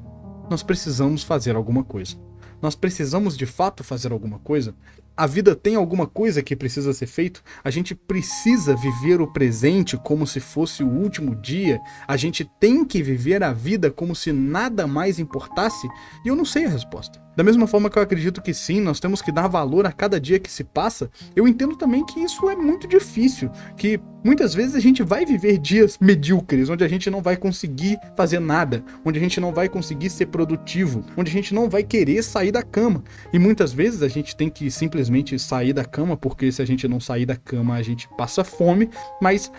nós 0.51 0.63
precisamos 0.63 1.23
fazer 1.23 1.57
alguma 1.57 1.85
coisa? 1.85 2.17
Nós 2.61 2.75
precisamos 2.77 3.37
de 3.37 3.45
fato 3.45 3.83
fazer 3.83 4.13
alguma 4.13 4.39
coisa? 4.39 4.75
A 5.17 5.27
vida 5.27 5.55
tem 5.55 5.75
alguma 5.75 6.07
coisa 6.07 6.43
que 6.43 6.57
precisa 6.57 6.93
ser 6.93 7.07
feito? 7.07 7.43
A 7.63 7.71
gente 7.71 7.95
precisa 7.95 8.75
viver 8.75 9.21
o 9.21 9.27
presente 9.27 9.97
como 9.99 10.27
se 10.27 10.41
fosse 10.41 10.83
o 10.83 10.89
último 10.89 11.35
dia? 11.35 11.81
A 12.07 12.17
gente 12.17 12.49
tem 12.59 12.85
que 12.85 13.03
viver 13.03 13.43
a 13.43 13.53
vida 13.53 13.91
como 13.91 14.15
se 14.15 14.33
nada 14.33 14.87
mais 14.87 15.19
importasse? 15.19 15.87
E 16.25 16.29
eu 16.29 16.37
não 16.37 16.45
sei 16.45 16.65
a 16.65 16.69
resposta. 16.69 17.21
Da 17.37 17.43
mesma 17.43 17.67
forma 17.67 17.89
que 17.89 17.99
eu 17.99 18.03
acredito 18.03 18.43
que 18.43 18.53
sim, 18.53 18.81
nós 18.81 19.01
temos 19.01 19.23
que 19.23 19.33
dar 19.33 19.49
valor 19.49 19.87
a 19.87 19.93
cada 19.93 20.21
dia 20.21 20.39
que 20.39 20.51
se 20.51 20.65
passa, 20.65 21.11
eu 21.35 21.49
entendo 21.49 21.77
também 21.77 22.05
que 22.05 22.21
isso 22.21 22.49
é 22.51 22.55
muito 22.55 22.87
difícil, 22.87 23.51
que 23.77 23.99
muitas 24.23 24.55
vezes 24.55 24.75
a 24.75 24.81
gente 24.81 25.03
vai 25.03 25.25
viver 25.25 25.59
dias 25.59 25.99
medíocres, 25.99 26.69
onde 26.69 26.85
a 26.85 26.89
gente 26.89 27.11
não 27.11 27.23
vai 27.23 27.37
conseguir 27.37 27.99
fazer 28.15 28.39
nada, 28.39 28.85
onde 29.05 29.19
a 29.19 29.23
gente 29.23 29.41
não 29.41 29.53
vai 29.53 29.69
conseguir 29.69 30.11
ser 30.11 30.27
produtivo, 30.27 31.05
onde 31.17 31.31
a 31.31 31.33
gente 31.33 31.55
não 31.55 31.71
vai 31.71 31.83
querer 31.83 32.23
sair 32.23 32.53
da 32.53 32.63
cama. 32.63 33.03
E 33.33 33.39
muitas 33.39 33.73
vezes 33.73 34.03
a 34.03 34.09
gente 34.09 34.37
tem 34.37 34.51
que 34.51 34.71
simplesmente 34.71 35.39
sair 35.39 35.73
da 35.73 35.85
cama, 35.85 36.17
porque 36.17 36.53
se 36.53 36.61
a 36.61 36.67
gente 36.67 36.87
não 36.87 37.01
sair 37.01 37.25
da 37.25 37.37
cama, 37.37 37.75
a 37.75 37.83
gente 37.83 38.09
passa 38.17 38.45
fome, 38.45 38.91
mas 39.21 39.51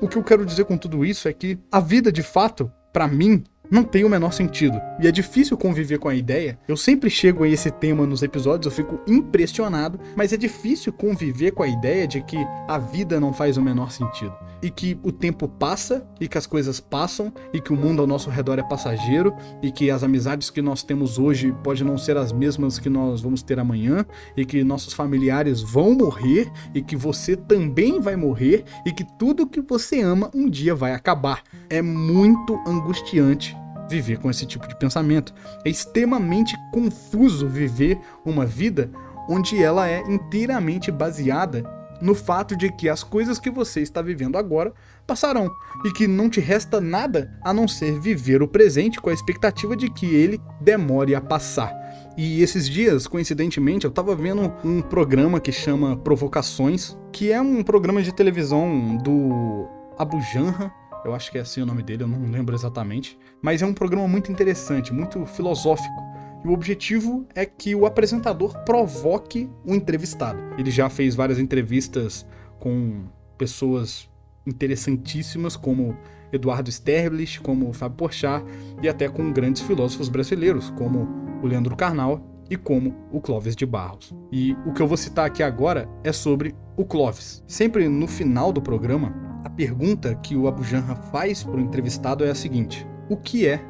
o 0.00 0.08
que 0.08 0.16
eu 0.16 0.24
quero 0.24 0.46
dizer 0.46 0.64
com 0.64 0.78
tudo 0.78 1.04
isso 1.04 1.28
é 1.28 1.32
que 1.32 1.58
a 1.70 1.80
vida 1.80 2.10
de 2.10 2.22
fato, 2.22 2.72
para 2.92 3.06
mim, 3.06 3.44
não 3.70 3.84
tem 3.84 4.04
o 4.04 4.08
menor 4.08 4.32
sentido. 4.32 4.80
E 5.00 5.06
é 5.06 5.12
difícil 5.12 5.56
conviver 5.56 5.98
com 5.98 6.08
a 6.08 6.14
ideia. 6.14 6.58
Eu 6.66 6.76
sempre 6.76 7.08
chego 7.08 7.44
a 7.44 7.48
esse 7.48 7.70
tema 7.70 8.06
nos 8.06 8.22
episódios, 8.22 8.66
eu 8.66 8.84
fico 8.84 9.00
impressionado, 9.06 10.00
mas 10.16 10.32
é 10.32 10.36
difícil 10.36 10.92
conviver 10.92 11.52
com 11.52 11.62
a 11.62 11.68
ideia 11.68 12.06
de 12.06 12.20
que 12.22 12.36
a 12.66 12.78
vida 12.78 13.20
não 13.20 13.32
faz 13.32 13.56
o 13.56 13.62
menor 13.62 13.92
sentido. 13.92 14.34
E 14.62 14.70
que 14.70 14.98
o 15.02 15.12
tempo 15.12 15.48
passa, 15.48 16.06
e 16.20 16.28
que 16.28 16.36
as 16.36 16.46
coisas 16.46 16.80
passam, 16.80 17.32
e 17.52 17.60
que 17.60 17.72
o 17.72 17.76
mundo 17.76 18.00
ao 18.02 18.06
nosso 18.06 18.28
redor 18.28 18.58
é 18.58 18.62
passageiro, 18.62 19.34
e 19.62 19.70
que 19.70 19.90
as 19.90 20.02
amizades 20.02 20.50
que 20.50 20.60
nós 20.60 20.82
temos 20.82 21.18
hoje 21.18 21.54
podem 21.62 21.84
não 21.84 21.96
ser 21.96 22.16
as 22.16 22.32
mesmas 22.32 22.78
que 22.78 22.90
nós 22.90 23.20
vamos 23.20 23.42
ter 23.42 23.58
amanhã, 23.58 24.04
e 24.36 24.44
que 24.44 24.64
nossos 24.64 24.92
familiares 24.92 25.62
vão 25.62 25.94
morrer, 25.94 26.50
e 26.74 26.82
que 26.82 26.96
você 26.96 27.36
também 27.36 28.00
vai 28.00 28.16
morrer, 28.16 28.64
e 28.84 28.92
que 28.92 29.04
tudo 29.18 29.46
que 29.46 29.60
você 29.60 30.00
ama 30.00 30.30
um 30.34 30.48
dia 30.48 30.74
vai 30.74 30.92
acabar. 30.92 31.42
É 31.68 31.80
muito 31.80 32.58
angustiante 32.66 33.59
viver 33.90 34.18
com 34.18 34.30
esse 34.30 34.46
tipo 34.46 34.66
de 34.66 34.78
pensamento. 34.78 35.34
É 35.64 35.68
extremamente 35.68 36.56
confuso 36.72 37.48
viver 37.48 37.98
uma 38.24 38.46
vida 38.46 38.90
onde 39.28 39.62
ela 39.62 39.88
é 39.88 40.00
inteiramente 40.08 40.90
baseada 40.90 41.62
no 42.00 42.14
fato 42.14 42.56
de 42.56 42.72
que 42.72 42.88
as 42.88 43.02
coisas 43.02 43.38
que 43.38 43.50
você 43.50 43.80
está 43.80 44.00
vivendo 44.00 44.38
agora 44.38 44.72
passarão 45.06 45.50
e 45.84 45.92
que 45.92 46.06
não 46.06 46.30
te 46.30 46.40
resta 46.40 46.80
nada 46.80 47.30
a 47.42 47.52
não 47.52 47.68
ser 47.68 48.00
viver 48.00 48.42
o 48.42 48.48
presente 48.48 49.00
com 49.00 49.10
a 49.10 49.12
expectativa 49.12 49.76
de 49.76 49.90
que 49.90 50.06
ele 50.06 50.40
demore 50.60 51.14
a 51.14 51.20
passar. 51.20 51.70
E 52.16 52.42
esses 52.42 52.68
dias, 52.68 53.06
coincidentemente, 53.06 53.84
eu 53.84 53.90
estava 53.90 54.14
vendo 54.14 54.52
um 54.64 54.80
programa 54.80 55.40
que 55.40 55.52
chama 55.52 55.96
Provocações, 55.96 56.96
que 57.12 57.30
é 57.30 57.40
um 57.40 57.62
programa 57.62 58.02
de 58.02 58.14
televisão 58.14 58.96
do 58.96 59.68
Abu 59.98 60.20
Janra, 60.20 60.72
eu 61.04 61.14
acho 61.14 61.30
que 61.30 61.38
é 61.38 61.40
assim 61.40 61.62
o 61.62 61.66
nome 61.66 61.82
dele, 61.82 62.02
eu 62.02 62.08
não 62.08 62.30
lembro 62.30 62.54
exatamente. 62.54 63.18
Mas 63.42 63.62
é 63.62 63.66
um 63.66 63.74
programa 63.74 64.06
muito 64.06 64.30
interessante, 64.30 64.92
muito 64.92 65.24
filosófico. 65.26 66.10
E 66.44 66.48
o 66.48 66.52
objetivo 66.52 67.26
é 67.34 67.44
que 67.44 67.74
o 67.74 67.84
apresentador 67.84 68.56
provoque 68.64 69.50
o 69.64 69.74
entrevistado. 69.74 70.38
Ele 70.58 70.70
já 70.70 70.88
fez 70.88 71.14
várias 71.14 71.38
entrevistas 71.38 72.26
com 72.58 73.04
pessoas 73.36 74.08
interessantíssimas, 74.46 75.56
como 75.56 75.96
Eduardo 76.32 76.70
Sterblich, 76.70 77.40
como 77.40 77.72
Fábio 77.72 77.96
Porchat, 77.96 78.44
e 78.82 78.88
até 78.88 79.08
com 79.08 79.32
grandes 79.32 79.62
filósofos 79.62 80.08
brasileiros, 80.08 80.70
como 80.70 81.08
o 81.42 81.46
Leandro 81.46 81.76
Carnal 81.76 82.26
e 82.48 82.56
como 82.56 82.94
o 83.12 83.20
Clóvis 83.20 83.54
de 83.54 83.64
Barros. 83.64 84.14
E 84.32 84.56
o 84.66 84.72
que 84.72 84.82
eu 84.82 84.86
vou 84.86 84.96
citar 84.96 85.26
aqui 85.26 85.42
agora 85.42 85.88
é 86.02 86.12
sobre 86.12 86.54
o 86.76 86.84
Clóvis. 86.84 87.44
Sempre 87.46 87.88
no 87.88 88.06
final 88.06 88.52
do 88.52 88.60
programa, 88.60 89.29
a 89.44 89.48
pergunta 89.48 90.14
que 90.16 90.36
o 90.36 90.46
Abu 90.46 90.62
Janra 90.62 90.94
faz 90.94 91.42
para 91.42 91.56
o 91.56 91.60
entrevistado 91.60 92.24
é 92.24 92.30
a 92.30 92.34
seguinte: 92.34 92.86
O 93.08 93.16
que 93.16 93.46
é 93.46 93.60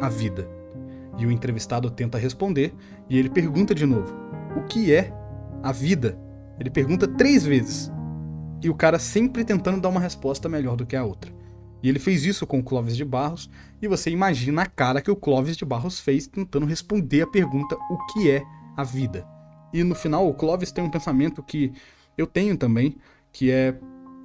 a 0.00 0.08
vida? 0.08 0.48
E 1.18 1.26
o 1.26 1.30
entrevistado 1.30 1.90
tenta 1.90 2.16
responder 2.16 2.74
e 3.08 3.18
ele 3.18 3.28
pergunta 3.28 3.74
de 3.74 3.84
novo: 3.86 4.14
O 4.56 4.62
que 4.62 4.92
é 4.92 5.12
a 5.62 5.72
vida? 5.72 6.18
Ele 6.58 6.70
pergunta 6.70 7.08
três 7.08 7.44
vezes. 7.44 7.90
E 8.62 8.68
o 8.68 8.74
cara 8.74 8.98
sempre 8.98 9.44
tentando 9.44 9.80
dar 9.80 9.88
uma 9.88 10.00
resposta 10.00 10.48
melhor 10.48 10.76
do 10.76 10.86
que 10.86 10.94
a 10.94 11.04
outra. 11.04 11.32
E 11.82 11.88
ele 11.88 11.98
fez 11.98 12.26
isso 12.26 12.46
com 12.46 12.58
o 12.58 12.62
Clóvis 12.62 12.94
de 12.94 13.04
Barros, 13.04 13.48
e 13.80 13.88
você 13.88 14.10
imagina 14.10 14.62
a 14.62 14.66
cara 14.66 15.00
que 15.00 15.10
o 15.10 15.16
Clóvis 15.16 15.56
de 15.56 15.64
Barros 15.64 15.98
fez 15.98 16.26
tentando 16.26 16.66
responder 16.66 17.22
a 17.22 17.26
pergunta: 17.26 17.74
O 17.90 18.06
que 18.06 18.30
é 18.30 18.42
a 18.76 18.84
vida? 18.84 19.26
E 19.72 19.82
no 19.82 19.94
final, 19.94 20.28
o 20.28 20.34
Clóvis 20.34 20.70
tem 20.72 20.84
um 20.84 20.90
pensamento 20.90 21.42
que 21.42 21.72
eu 22.18 22.26
tenho 22.26 22.56
também, 22.56 22.96
que 23.32 23.50
é 23.50 23.78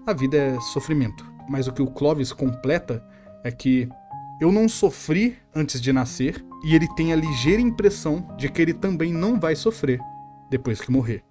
a 0.05 0.13
vida 0.13 0.38
é 0.38 0.59
sofrimento. 0.59 1.25
Mas 1.50 1.67
o 1.67 1.74
que 1.74 1.81
o 1.81 1.88
Clovis 1.88 2.31
completa 2.31 3.03
é 3.43 3.51
que 3.51 3.89
eu 4.39 4.51
não 4.51 4.67
sofri 4.67 5.38
antes 5.53 5.79
de 5.79 5.93
nascer 5.93 6.43
e 6.63 6.75
ele 6.75 6.88
tem 6.95 7.13
a 7.13 7.15
ligeira 7.15 7.62
impressão 7.62 8.27
de 8.38 8.50
que 8.50 8.62
ele 8.62 8.74
também 8.74 9.13
não 9.13 9.39
vai 9.39 9.55
sofrer 9.55 10.00
depois 10.50 10.81
que 10.81 10.91
morrer. 10.91 11.24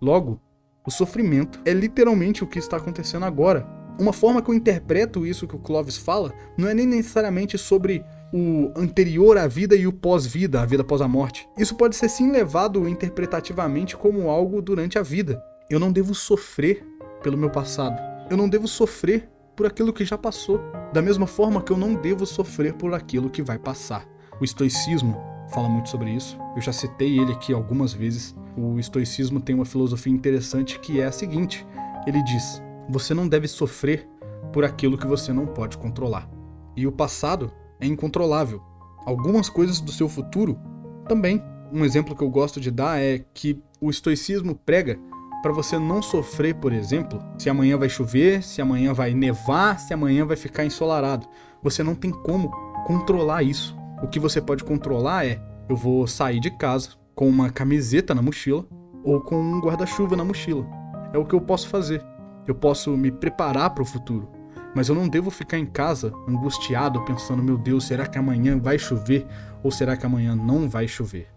Logo, 0.00 0.40
o 0.86 0.90
sofrimento 0.90 1.60
é 1.64 1.72
literalmente 1.72 2.44
o 2.44 2.46
que 2.46 2.58
está 2.58 2.76
acontecendo 2.76 3.24
agora. 3.24 3.66
Uma 3.98 4.12
forma 4.12 4.42
que 4.42 4.50
eu 4.50 4.54
interpreto 4.54 5.26
isso 5.26 5.46
que 5.46 5.54
o 5.54 5.58
Clovis 5.58 5.96
fala 5.96 6.32
não 6.56 6.68
é 6.68 6.74
nem 6.74 6.86
necessariamente 6.86 7.56
sobre 7.56 8.04
o 8.32 8.72
anterior 8.76 9.36
à 9.36 9.46
vida 9.46 9.76
e 9.76 9.86
o 9.86 9.92
pós-vida, 9.92 10.60
a 10.60 10.66
vida 10.66 10.82
após 10.82 11.00
a 11.00 11.08
morte. 11.08 11.48
Isso 11.56 11.74
pode 11.74 11.94
ser 11.94 12.08
sim 12.08 12.30
levado 12.30 12.88
interpretativamente 12.88 13.96
como 13.96 14.28
algo 14.28 14.60
durante 14.60 14.98
a 14.98 15.02
vida. 15.02 15.42
Eu 15.70 15.78
não 15.78 15.92
devo 15.92 16.14
sofrer 16.14 16.84
pelo 17.22 17.38
meu 17.38 17.50
passado 17.50 18.11
eu 18.30 18.36
não 18.36 18.48
devo 18.48 18.66
sofrer 18.66 19.28
por 19.56 19.66
aquilo 19.66 19.92
que 19.92 20.04
já 20.04 20.16
passou, 20.16 20.60
da 20.92 21.02
mesma 21.02 21.26
forma 21.26 21.62
que 21.62 21.72
eu 21.72 21.76
não 21.76 21.94
devo 21.94 22.24
sofrer 22.26 22.74
por 22.74 22.94
aquilo 22.94 23.30
que 23.30 23.42
vai 23.42 23.58
passar. 23.58 24.06
O 24.40 24.44
estoicismo 24.44 25.16
fala 25.52 25.68
muito 25.68 25.88
sobre 25.88 26.10
isso. 26.10 26.38
Eu 26.56 26.62
já 26.62 26.72
citei 26.72 27.18
ele 27.18 27.32
aqui 27.32 27.52
algumas 27.52 27.92
vezes. 27.92 28.34
O 28.56 28.78
estoicismo 28.78 29.40
tem 29.40 29.54
uma 29.54 29.64
filosofia 29.64 30.12
interessante 30.12 30.78
que 30.80 31.00
é 31.00 31.06
a 31.06 31.12
seguinte: 31.12 31.66
ele 32.06 32.22
diz: 32.22 32.62
você 32.88 33.14
não 33.14 33.28
deve 33.28 33.46
sofrer 33.46 34.08
por 34.52 34.64
aquilo 34.64 34.98
que 34.98 35.06
você 35.06 35.32
não 35.32 35.46
pode 35.46 35.78
controlar. 35.78 36.28
E 36.76 36.86
o 36.86 36.92
passado 36.92 37.52
é 37.80 37.86
incontrolável. 37.86 38.62
Algumas 39.04 39.48
coisas 39.48 39.80
do 39.80 39.92
seu 39.92 40.08
futuro 40.08 40.58
também. 41.06 41.42
Um 41.72 41.84
exemplo 41.84 42.14
que 42.14 42.22
eu 42.22 42.28
gosto 42.28 42.60
de 42.60 42.70
dar 42.70 43.00
é 43.00 43.24
que 43.32 43.62
o 43.80 43.90
estoicismo 43.90 44.54
prega 44.54 44.98
para 45.42 45.52
você 45.52 45.76
não 45.76 46.00
sofrer, 46.00 46.54
por 46.54 46.72
exemplo, 46.72 47.20
se 47.36 47.50
amanhã 47.50 47.76
vai 47.76 47.88
chover, 47.88 48.42
se 48.44 48.62
amanhã 48.62 48.94
vai 48.94 49.12
nevar, 49.12 49.78
se 49.80 49.92
amanhã 49.92 50.24
vai 50.24 50.36
ficar 50.36 50.64
ensolarado. 50.64 51.26
Você 51.62 51.82
não 51.82 51.96
tem 51.96 52.12
como 52.12 52.50
controlar 52.86 53.42
isso. 53.42 53.76
O 54.00 54.06
que 54.06 54.20
você 54.20 54.40
pode 54.40 54.62
controlar 54.62 55.26
é: 55.26 55.42
eu 55.68 55.74
vou 55.74 56.06
sair 56.06 56.38
de 56.38 56.50
casa 56.50 56.90
com 57.14 57.28
uma 57.28 57.50
camiseta 57.50 58.14
na 58.14 58.22
mochila 58.22 58.64
ou 59.04 59.20
com 59.20 59.36
um 59.36 59.60
guarda-chuva 59.60 60.16
na 60.16 60.24
mochila. 60.24 60.64
É 61.12 61.18
o 61.18 61.24
que 61.26 61.34
eu 61.34 61.40
posso 61.40 61.68
fazer. 61.68 62.02
Eu 62.46 62.54
posso 62.54 62.96
me 62.96 63.10
preparar 63.10 63.70
para 63.70 63.82
o 63.82 63.86
futuro. 63.86 64.28
Mas 64.74 64.88
eu 64.88 64.94
não 64.94 65.08
devo 65.08 65.30
ficar 65.30 65.58
em 65.58 65.66
casa 65.66 66.12
angustiado 66.28 67.04
pensando: 67.04 67.42
meu 67.42 67.58
Deus, 67.58 67.84
será 67.84 68.06
que 68.06 68.16
amanhã 68.16 68.58
vai 68.58 68.78
chover 68.78 69.26
ou 69.62 69.70
será 69.70 69.96
que 69.96 70.06
amanhã 70.06 70.34
não 70.36 70.68
vai 70.68 70.86
chover? 70.86 71.28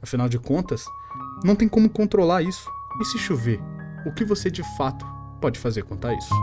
Afinal 0.00 0.28
de 0.28 0.38
contas, 0.38 0.84
não 1.42 1.56
tem 1.56 1.66
como 1.66 1.88
controlar 1.88 2.42
isso. 2.42 2.68
E 3.00 3.04
se 3.04 3.18
chover, 3.18 3.60
o 4.06 4.12
que 4.12 4.24
você 4.24 4.50
de 4.50 4.62
fato 4.76 5.04
pode 5.40 5.58
fazer 5.58 5.82
quanto 5.82 6.06
a 6.06 6.14
isso? 6.14 6.34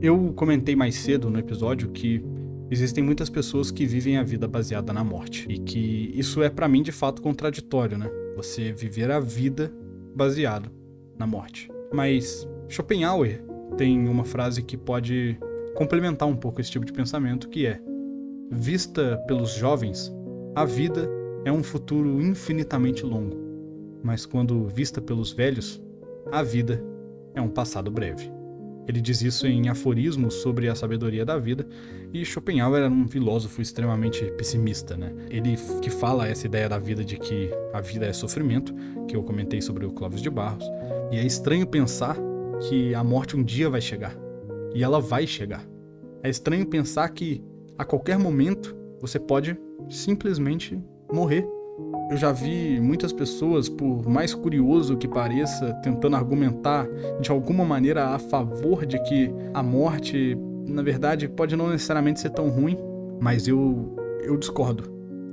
Eu 0.00 0.32
comentei 0.32 0.74
mais 0.74 0.96
cedo 0.96 1.30
no 1.30 1.38
episódio 1.38 1.90
que 1.90 2.24
existem 2.68 3.04
muitas 3.04 3.30
pessoas 3.30 3.70
que 3.70 3.86
vivem 3.86 4.16
a 4.16 4.24
vida 4.24 4.48
baseada 4.48 4.92
na 4.92 5.04
morte 5.04 5.46
e 5.48 5.60
que 5.60 6.10
isso 6.14 6.42
é 6.42 6.50
para 6.50 6.66
mim 6.66 6.82
de 6.82 6.90
fato 6.90 7.22
contraditório, 7.22 7.96
né? 7.96 8.10
Você 8.34 8.72
viver 8.72 9.12
a 9.12 9.20
vida 9.20 9.72
baseado 10.16 10.72
na 11.16 11.24
morte. 11.24 11.70
Mas 11.94 12.48
Schopenhauer 12.68 13.44
tem 13.76 14.08
uma 14.08 14.24
frase 14.24 14.60
que 14.60 14.76
pode 14.76 15.38
complementar 15.74 16.28
um 16.28 16.36
pouco 16.36 16.60
esse 16.60 16.70
tipo 16.70 16.84
de 16.84 16.92
pensamento, 16.92 17.48
que 17.48 17.66
é: 17.66 17.80
vista 18.50 19.22
pelos 19.26 19.54
jovens, 19.54 20.12
a 20.54 20.64
vida 20.64 21.08
é 21.44 21.52
um 21.52 21.62
futuro 21.62 22.20
infinitamente 22.20 23.04
longo, 23.04 23.36
mas 24.02 24.26
quando 24.26 24.68
vista 24.68 25.00
pelos 25.00 25.32
velhos, 25.32 25.82
a 26.30 26.42
vida 26.42 26.82
é 27.34 27.40
um 27.40 27.48
passado 27.48 27.90
breve. 27.90 28.30
Ele 28.86 29.00
diz 29.00 29.22
isso 29.22 29.46
em 29.46 29.68
Aforismos 29.68 30.34
sobre 30.34 30.68
a 30.68 30.74
Sabedoria 30.74 31.24
da 31.24 31.38
Vida, 31.38 31.66
e 32.12 32.24
Schopenhauer 32.24 32.82
era 32.82 32.90
um 32.90 33.06
filósofo 33.06 33.62
extremamente 33.62 34.24
pessimista, 34.32 34.96
né? 34.96 35.12
Ele 35.30 35.56
que 35.80 35.88
fala 35.88 36.26
essa 36.26 36.46
ideia 36.46 36.68
da 36.68 36.78
vida 36.78 37.04
de 37.04 37.16
que 37.16 37.50
a 37.72 37.80
vida 37.80 38.06
é 38.06 38.12
sofrimento, 38.12 38.74
que 39.06 39.16
eu 39.16 39.22
comentei 39.22 39.62
sobre 39.62 39.86
o 39.86 39.92
Clóvis 39.92 40.20
de 40.20 40.28
Barros, 40.28 40.64
e 41.12 41.16
é 41.16 41.24
estranho 41.24 41.66
pensar 41.66 42.16
que 42.68 42.94
a 42.94 43.04
morte 43.04 43.36
um 43.36 43.42
dia 43.42 43.70
vai 43.70 43.80
chegar, 43.80 44.16
e 44.74 44.82
ela 44.82 45.00
vai 45.00 45.26
chegar. 45.26 45.64
É 46.22 46.30
estranho 46.30 46.66
pensar 46.66 47.08
que 47.10 47.42
a 47.76 47.84
qualquer 47.84 48.18
momento 48.18 48.76
você 49.00 49.18
pode 49.18 49.56
simplesmente 49.88 50.78
morrer. 51.12 51.46
Eu 52.10 52.16
já 52.16 52.30
vi 52.30 52.78
muitas 52.80 53.12
pessoas, 53.12 53.68
por 53.68 54.06
mais 54.08 54.34
curioso 54.34 54.96
que 54.96 55.08
pareça, 55.08 55.72
tentando 55.82 56.16
argumentar 56.16 56.86
de 57.20 57.30
alguma 57.30 57.64
maneira 57.64 58.08
a 58.08 58.18
favor 58.18 58.84
de 58.86 59.02
que 59.02 59.30
a 59.52 59.62
morte, 59.62 60.36
na 60.66 60.82
verdade, 60.82 61.28
pode 61.28 61.56
não 61.56 61.68
necessariamente 61.68 62.20
ser 62.20 62.30
tão 62.30 62.48
ruim, 62.48 62.76
mas 63.20 63.48
eu 63.48 63.96
eu 64.22 64.36
discordo. 64.36 64.84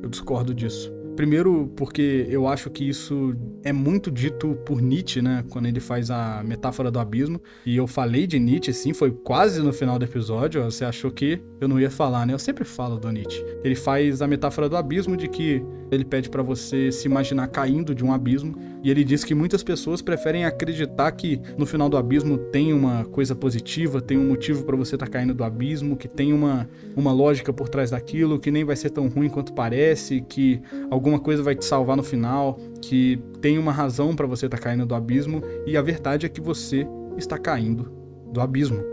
Eu 0.01 0.09
discordo 0.09 0.53
disso. 0.53 0.91
Primeiro, 1.19 1.69
porque 1.75 2.25
eu 2.29 2.47
acho 2.47 2.69
que 2.69 2.87
isso 2.87 3.35
é 3.61 3.73
muito 3.73 4.09
dito 4.09 4.55
por 4.65 4.81
Nietzsche, 4.81 5.21
né? 5.21 5.43
Quando 5.49 5.65
ele 5.65 5.81
faz 5.81 6.09
a 6.09 6.41
metáfora 6.45 6.89
do 6.89 6.97
abismo. 6.97 7.41
E 7.65 7.75
eu 7.75 7.87
falei 7.87 8.25
de 8.25 8.39
Nietzsche, 8.39 8.71
sim, 8.71 8.93
foi 8.93 9.11
quase 9.11 9.61
no 9.61 9.73
final 9.73 9.99
do 9.99 10.05
episódio. 10.05 10.63
Você 10.63 10.85
achou 10.85 11.11
que 11.11 11.41
eu 11.59 11.67
não 11.67 11.77
ia 11.77 11.91
falar, 11.91 12.25
né? 12.25 12.31
Eu 12.33 12.39
sempre 12.39 12.63
falo 12.63 12.97
do 12.97 13.11
Nietzsche. 13.11 13.43
Ele 13.65 13.75
faz 13.75 14.21
a 14.21 14.27
metáfora 14.27 14.69
do 14.69 14.77
abismo 14.77 15.17
de 15.17 15.27
que 15.27 15.61
ele 15.91 16.05
pede 16.05 16.29
para 16.29 16.41
você 16.41 16.91
se 16.91 17.07
imaginar 17.07 17.47
caindo 17.47 17.93
de 17.93 18.03
um 18.03 18.13
abismo. 18.13 18.55
E 18.81 18.89
ele 18.89 19.03
diz 19.03 19.25
que 19.25 19.35
muitas 19.35 19.61
pessoas 19.61 20.01
preferem 20.01 20.45
acreditar 20.45 21.11
que 21.11 21.41
no 21.57 21.65
final 21.65 21.89
do 21.89 21.97
abismo 21.97 22.37
tem 22.37 22.71
uma 22.71 23.03
coisa 23.03 23.35
positiva, 23.35 23.99
tem 23.99 24.17
um 24.17 24.29
motivo 24.29 24.63
para 24.63 24.77
você 24.77 24.95
estar 24.95 25.07
tá 25.07 25.11
caindo 25.11 25.33
do 25.33 25.43
abismo, 25.43 25.97
que 25.97 26.07
tem 26.07 26.31
uma, 26.31 26.69
uma 26.95 27.11
lógica 27.11 27.51
por 27.51 27.67
trás 27.67 27.91
daquilo, 27.91 28.39
que 28.39 28.51
nem 28.51 28.63
vai 28.63 28.77
ser 28.77 28.89
tão 28.89 29.09
ruim 29.09 29.27
quanto 29.27 29.51
parece, 29.51 30.21
que 30.21 30.61
algum 30.89 31.09
alguma 31.09 31.19
coisa 31.19 31.41
vai 31.41 31.55
te 31.55 31.65
salvar 31.65 31.97
no 31.97 32.03
final, 32.03 32.59
que 32.81 33.19
tem 33.41 33.57
uma 33.57 33.71
razão 33.71 34.15
para 34.15 34.27
você 34.27 34.45
estar 34.45 34.57
tá 34.57 34.63
caindo 34.63 34.85
do 34.85 34.93
abismo, 34.93 35.41
e 35.65 35.75
a 35.75 35.81
verdade 35.81 36.25
é 36.25 36.29
que 36.29 36.39
você 36.39 36.87
está 37.17 37.37
caindo 37.37 37.91
do 38.31 38.39
abismo. 38.39 38.83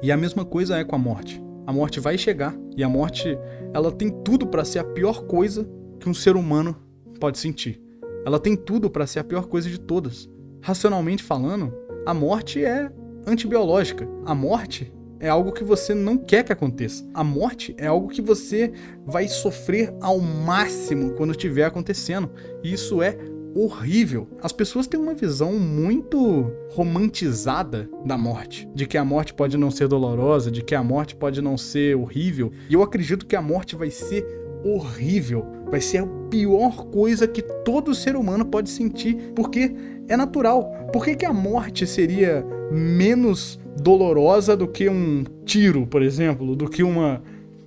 E 0.00 0.12
a 0.12 0.16
mesma 0.16 0.44
coisa 0.44 0.78
é 0.78 0.84
com 0.84 0.94
a 0.94 0.98
morte. 0.98 1.42
A 1.66 1.72
morte 1.72 1.98
vai 1.98 2.16
chegar 2.16 2.54
e 2.76 2.84
a 2.84 2.88
morte, 2.88 3.36
ela 3.72 3.90
tem 3.90 4.10
tudo 4.22 4.46
para 4.46 4.64
ser 4.64 4.78
a 4.78 4.84
pior 4.84 5.22
coisa 5.22 5.68
que 5.98 6.08
um 6.08 6.14
ser 6.14 6.36
humano 6.36 6.76
pode 7.20 7.38
sentir. 7.38 7.80
Ela 8.24 8.38
tem 8.38 8.56
tudo 8.56 8.90
para 8.90 9.06
ser 9.06 9.20
a 9.20 9.24
pior 9.24 9.46
coisa 9.46 9.68
de 9.68 9.78
todas. 9.78 10.28
Racionalmente 10.62 11.22
falando, 11.22 11.74
a 12.06 12.14
morte 12.14 12.64
é 12.64 12.90
antibiológica. 13.26 14.08
A 14.24 14.34
morte 14.34 14.92
é 15.20 15.28
algo 15.28 15.52
que 15.52 15.64
você 15.64 15.94
não 15.94 16.18
quer 16.18 16.44
que 16.44 16.52
aconteça. 16.52 17.06
A 17.14 17.24
morte 17.24 17.74
é 17.78 17.86
algo 17.86 18.08
que 18.08 18.22
você 18.22 18.72
vai 19.06 19.28
sofrer 19.28 19.94
ao 20.00 20.18
máximo 20.20 21.12
quando 21.12 21.32
estiver 21.32 21.64
acontecendo. 21.64 22.30
E 22.62 22.72
isso 22.72 23.02
é 23.02 23.16
horrível. 23.54 24.28
As 24.42 24.52
pessoas 24.52 24.86
têm 24.86 24.98
uma 24.98 25.14
visão 25.14 25.52
muito 25.52 26.50
romantizada 26.70 27.88
da 28.04 28.18
morte, 28.18 28.68
de 28.74 28.86
que 28.86 28.98
a 28.98 29.04
morte 29.04 29.32
pode 29.32 29.56
não 29.56 29.70
ser 29.70 29.86
dolorosa, 29.86 30.50
de 30.50 30.62
que 30.62 30.74
a 30.74 30.82
morte 30.82 31.14
pode 31.14 31.40
não 31.40 31.56
ser 31.56 31.96
horrível. 31.96 32.50
E 32.68 32.74
eu 32.74 32.82
acredito 32.82 33.26
que 33.26 33.36
a 33.36 33.42
morte 33.42 33.76
vai 33.76 33.90
ser 33.90 34.43
horrível, 34.64 35.46
vai 35.70 35.80
ser 35.80 35.98
a 35.98 36.06
pior 36.30 36.86
coisa 36.86 37.28
que 37.28 37.42
todo 37.42 37.94
ser 37.94 38.16
humano 38.16 38.44
pode 38.44 38.70
sentir, 38.70 39.32
porque 39.34 39.74
é 40.08 40.16
natural. 40.16 40.88
Por 40.92 41.04
que, 41.04 41.14
que 41.14 41.26
a 41.26 41.32
morte 41.32 41.86
seria 41.86 42.44
menos 42.70 43.58
dolorosa 43.80 44.56
do 44.56 44.66
que 44.66 44.88
um 44.88 45.24
tiro, 45.44 45.86
por 45.86 46.02
exemplo, 46.02 46.56
do 46.56 46.68
que 46.68 46.82
uma 46.82 47.22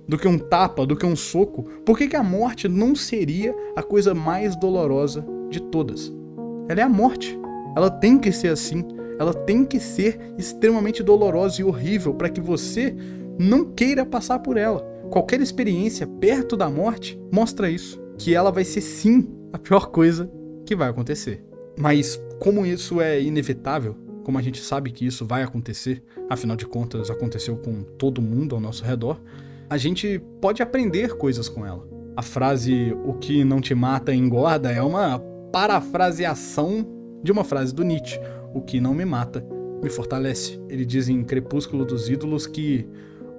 do 0.06 0.16
que 0.16 0.26
um 0.26 0.38
tapa, 0.38 0.86
do 0.86 0.96
que 0.96 1.04
um 1.04 1.14
soco? 1.14 1.64
Por 1.84 1.98
que, 1.98 2.08
que 2.08 2.16
a 2.16 2.22
morte 2.22 2.66
não 2.66 2.96
seria 2.96 3.54
a 3.76 3.82
coisa 3.82 4.14
mais 4.14 4.56
dolorosa 4.56 5.22
de 5.50 5.60
todas? 5.60 6.10
Ela 6.66 6.80
é 6.80 6.82
a 6.82 6.88
morte. 6.88 7.38
Ela 7.76 7.90
tem 7.90 8.18
que 8.18 8.32
ser 8.32 8.48
assim. 8.48 8.84
Ela 9.18 9.34
tem 9.34 9.66
que 9.66 9.78
ser 9.78 10.18
extremamente 10.38 11.02
dolorosa 11.02 11.60
e 11.60 11.64
horrível 11.64 12.14
para 12.14 12.30
que 12.30 12.40
você 12.40 12.94
não 13.38 13.66
queira 13.66 14.06
passar 14.06 14.38
por 14.38 14.56
ela. 14.56 14.82
Qualquer 15.10 15.40
experiência 15.40 16.06
perto 16.06 16.56
da 16.56 16.68
morte 16.68 17.18
mostra 17.32 17.70
isso, 17.70 18.00
que 18.18 18.34
ela 18.34 18.50
vai 18.50 18.64
ser 18.64 18.80
sim 18.80 19.28
a 19.52 19.58
pior 19.58 19.86
coisa 19.86 20.30
que 20.66 20.76
vai 20.76 20.88
acontecer. 20.88 21.44
Mas 21.78 22.20
como 22.38 22.66
isso 22.66 23.00
é 23.00 23.20
inevitável, 23.22 23.96
como 24.24 24.36
a 24.36 24.42
gente 24.42 24.60
sabe 24.60 24.90
que 24.90 25.06
isso 25.06 25.24
vai 25.24 25.42
acontecer, 25.42 26.02
afinal 26.28 26.56
de 26.56 26.66
contas 26.66 27.10
aconteceu 27.10 27.56
com 27.56 27.82
todo 27.82 28.20
mundo 28.20 28.54
ao 28.54 28.60
nosso 28.60 28.84
redor, 28.84 29.20
a 29.70 29.76
gente 29.76 30.20
pode 30.40 30.62
aprender 30.62 31.16
coisas 31.16 31.48
com 31.48 31.64
ela. 31.64 31.86
A 32.16 32.22
frase 32.22 32.94
o 33.04 33.14
que 33.14 33.44
não 33.44 33.60
te 33.60 33.74
mata 33.74 34.14
engorda 34.14 34.70
é 34.70 34.82
uma 34.82 35.18
parafraseação 35.52 36.86
de 37.22 37.32
uma 37.32 37.44
frase 37.44 37.74
do 37.74 37.84
Nietzsche: 37.84 38.18
o 38.52 38.60
que 38.60 38.80
não 38.80 38.92
me 38.92 39.04
mata 39.04 39.44
me 39.82 39.88
fortalece. 39.88 40.60
Ele 40.68 40.84
diz 40.84 41.08
em 41.08 41.22
Crepúsculo 41.22 41.84
dos 41.84 42.08
Ídolos 42.08 42.46
que 42.46 42.88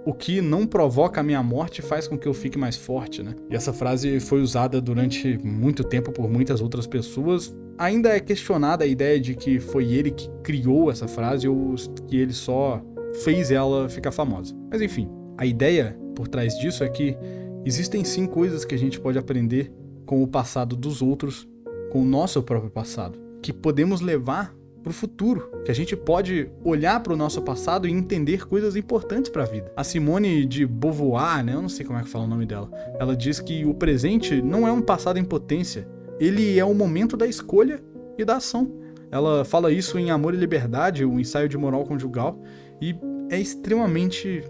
o 0.05 0.13
que 0.13 0.41
não 0.41 0.65
provoca 0.65 1.19
a 1.19 1.23
minha 1.23 1.43
morte 1.43 1.81
faz 1.81 2.07
com 2.07 2.17
que 2.17 2.27
eu 2.27 2.33
fique 2.33 2.57
mais 2.57 2.75
forte, 2.75 3.21
né? 3.21 3.35
E 3.49 3.55
essa 3.55 3.73
frase 3.73 4.19
foi 4.19 4.41
usada 4.41 4.81
durante 4.81 5.37
muito 5.43 5.83
tempo 5.83 6.11
por 6.11 6.29
muitas 6.29 6.61
outras 6.61 6.87
pessoas. 6.87 7.55
Ainda 7.77 8.09
é 8.09 8.19
questionada 8.19 8.83
a 8.83 8.87
ideia 8.87 9.19
de 9.19 9.35
que 9.35 9.59
foi 9.59 9.91
ele 9.91 10.11
que 10.11 10.29
criou 10.43 10.89
essa 10.89 11.07
frase 11.07 11.47
ou 11.47 11.75
que 12.07 12.17
ele 12.17 12.33
só 12.33 12.81
fez 13.23 13.51
ela 13.51 13.89
ficar 13.89 14.11
famosa. 14.11 14.55
Mas 14.71 14.81
enfim, 14.81 15.09
a 15.37 15.45
ideia 15.45 15.97
por 16.15 16.27
trás 16.27 16.57
disso 16.57 16.83
é 16.83 16.89
que 16.89 17.17
existem 17.65 18.03
sim 18.03 18.25
coisas 18.25 18.65
que 18.65 18.75
a 18.75 18.77
gente 18.77 18.99
pode 18.99 19.17
aprender 19.17 19.71
com 20.05 20.23
o 20.23 20.27
passado 20.27 20.75
dos 20.75 21.01
outros, 21.01 21.47
com 21.91 22.01
o 22.01 22.05
nosso 22.05 22.41
próprio 22.41 22.71
passado, 22.71 23.19
que 23.41 23.53
podemos 23.53 24.01
levar 24.01 24.53
para 24.81 24.91
o 24.91 24.93
futuro, 24.93 25.51
que 25.65 25.71
a 25.71 25.75
gente 25.75 25.95
pode 25.95 26.49
olhar 26.63 27.01
para 27.01 27.13
o 27.13 27.17
nosso 27.17 27.41
passado 27.41 27.87
e 27.87 27.91
entender 27.91 28.47
coisas 28.47 28.75
importantes 28.75 29.29
para 29.29 29.43
a 29.43 29.45
vida. 29.45 29.71
A 29.75 29.83
Simone 29.83 30.45
de 30.45 30.65
Beauvoir, 30.65 31.43
né, 31.43 31.53
eu 31.53 31.61
não 31.61 31.69
sei 31.69 31.85
como 31.85 31.99
é 31.99 32.03
que 32.03 32.09
fala 32.09 32.25
o 32.25 32.27
nome 32.27 32.45
dela, 32.45 32.69
ela 32.99 33.15
diz 33.15 33.39
que 33.39 33.65
o 33.65 33.73
presente 33.73 34.41
não 34.41 34.67
é 34.67 34.71
um 34.71 34.81
passado 34.81 35.19
em 35.19 35.23
potência, 35.23 35.87
ele 36.19 36.57
é 36.57 36.65
o 36.65 36.73
momento 36.73 37.15
da 37.15 37.27
escolha 37.27 37.83
e 38.17 38.25
da 38.25 38.37
ação. 38.37 38.71
Ela 39.11 39.43
fala 39.43 39.71
isso 39.71 39.97
em 39.97 40.11
Amor 40.11 40.33
e 40.33 40.37
Liberdade, 40.37 41.03
o 41.03 41.19
ensaio 41.19 41.49
de 41.49 41.57
moral 41.57 41.83
conjugal, 41.83 42.39
e 42.81 42.95
é 43.29 43.39
extremamente 43.39 44.43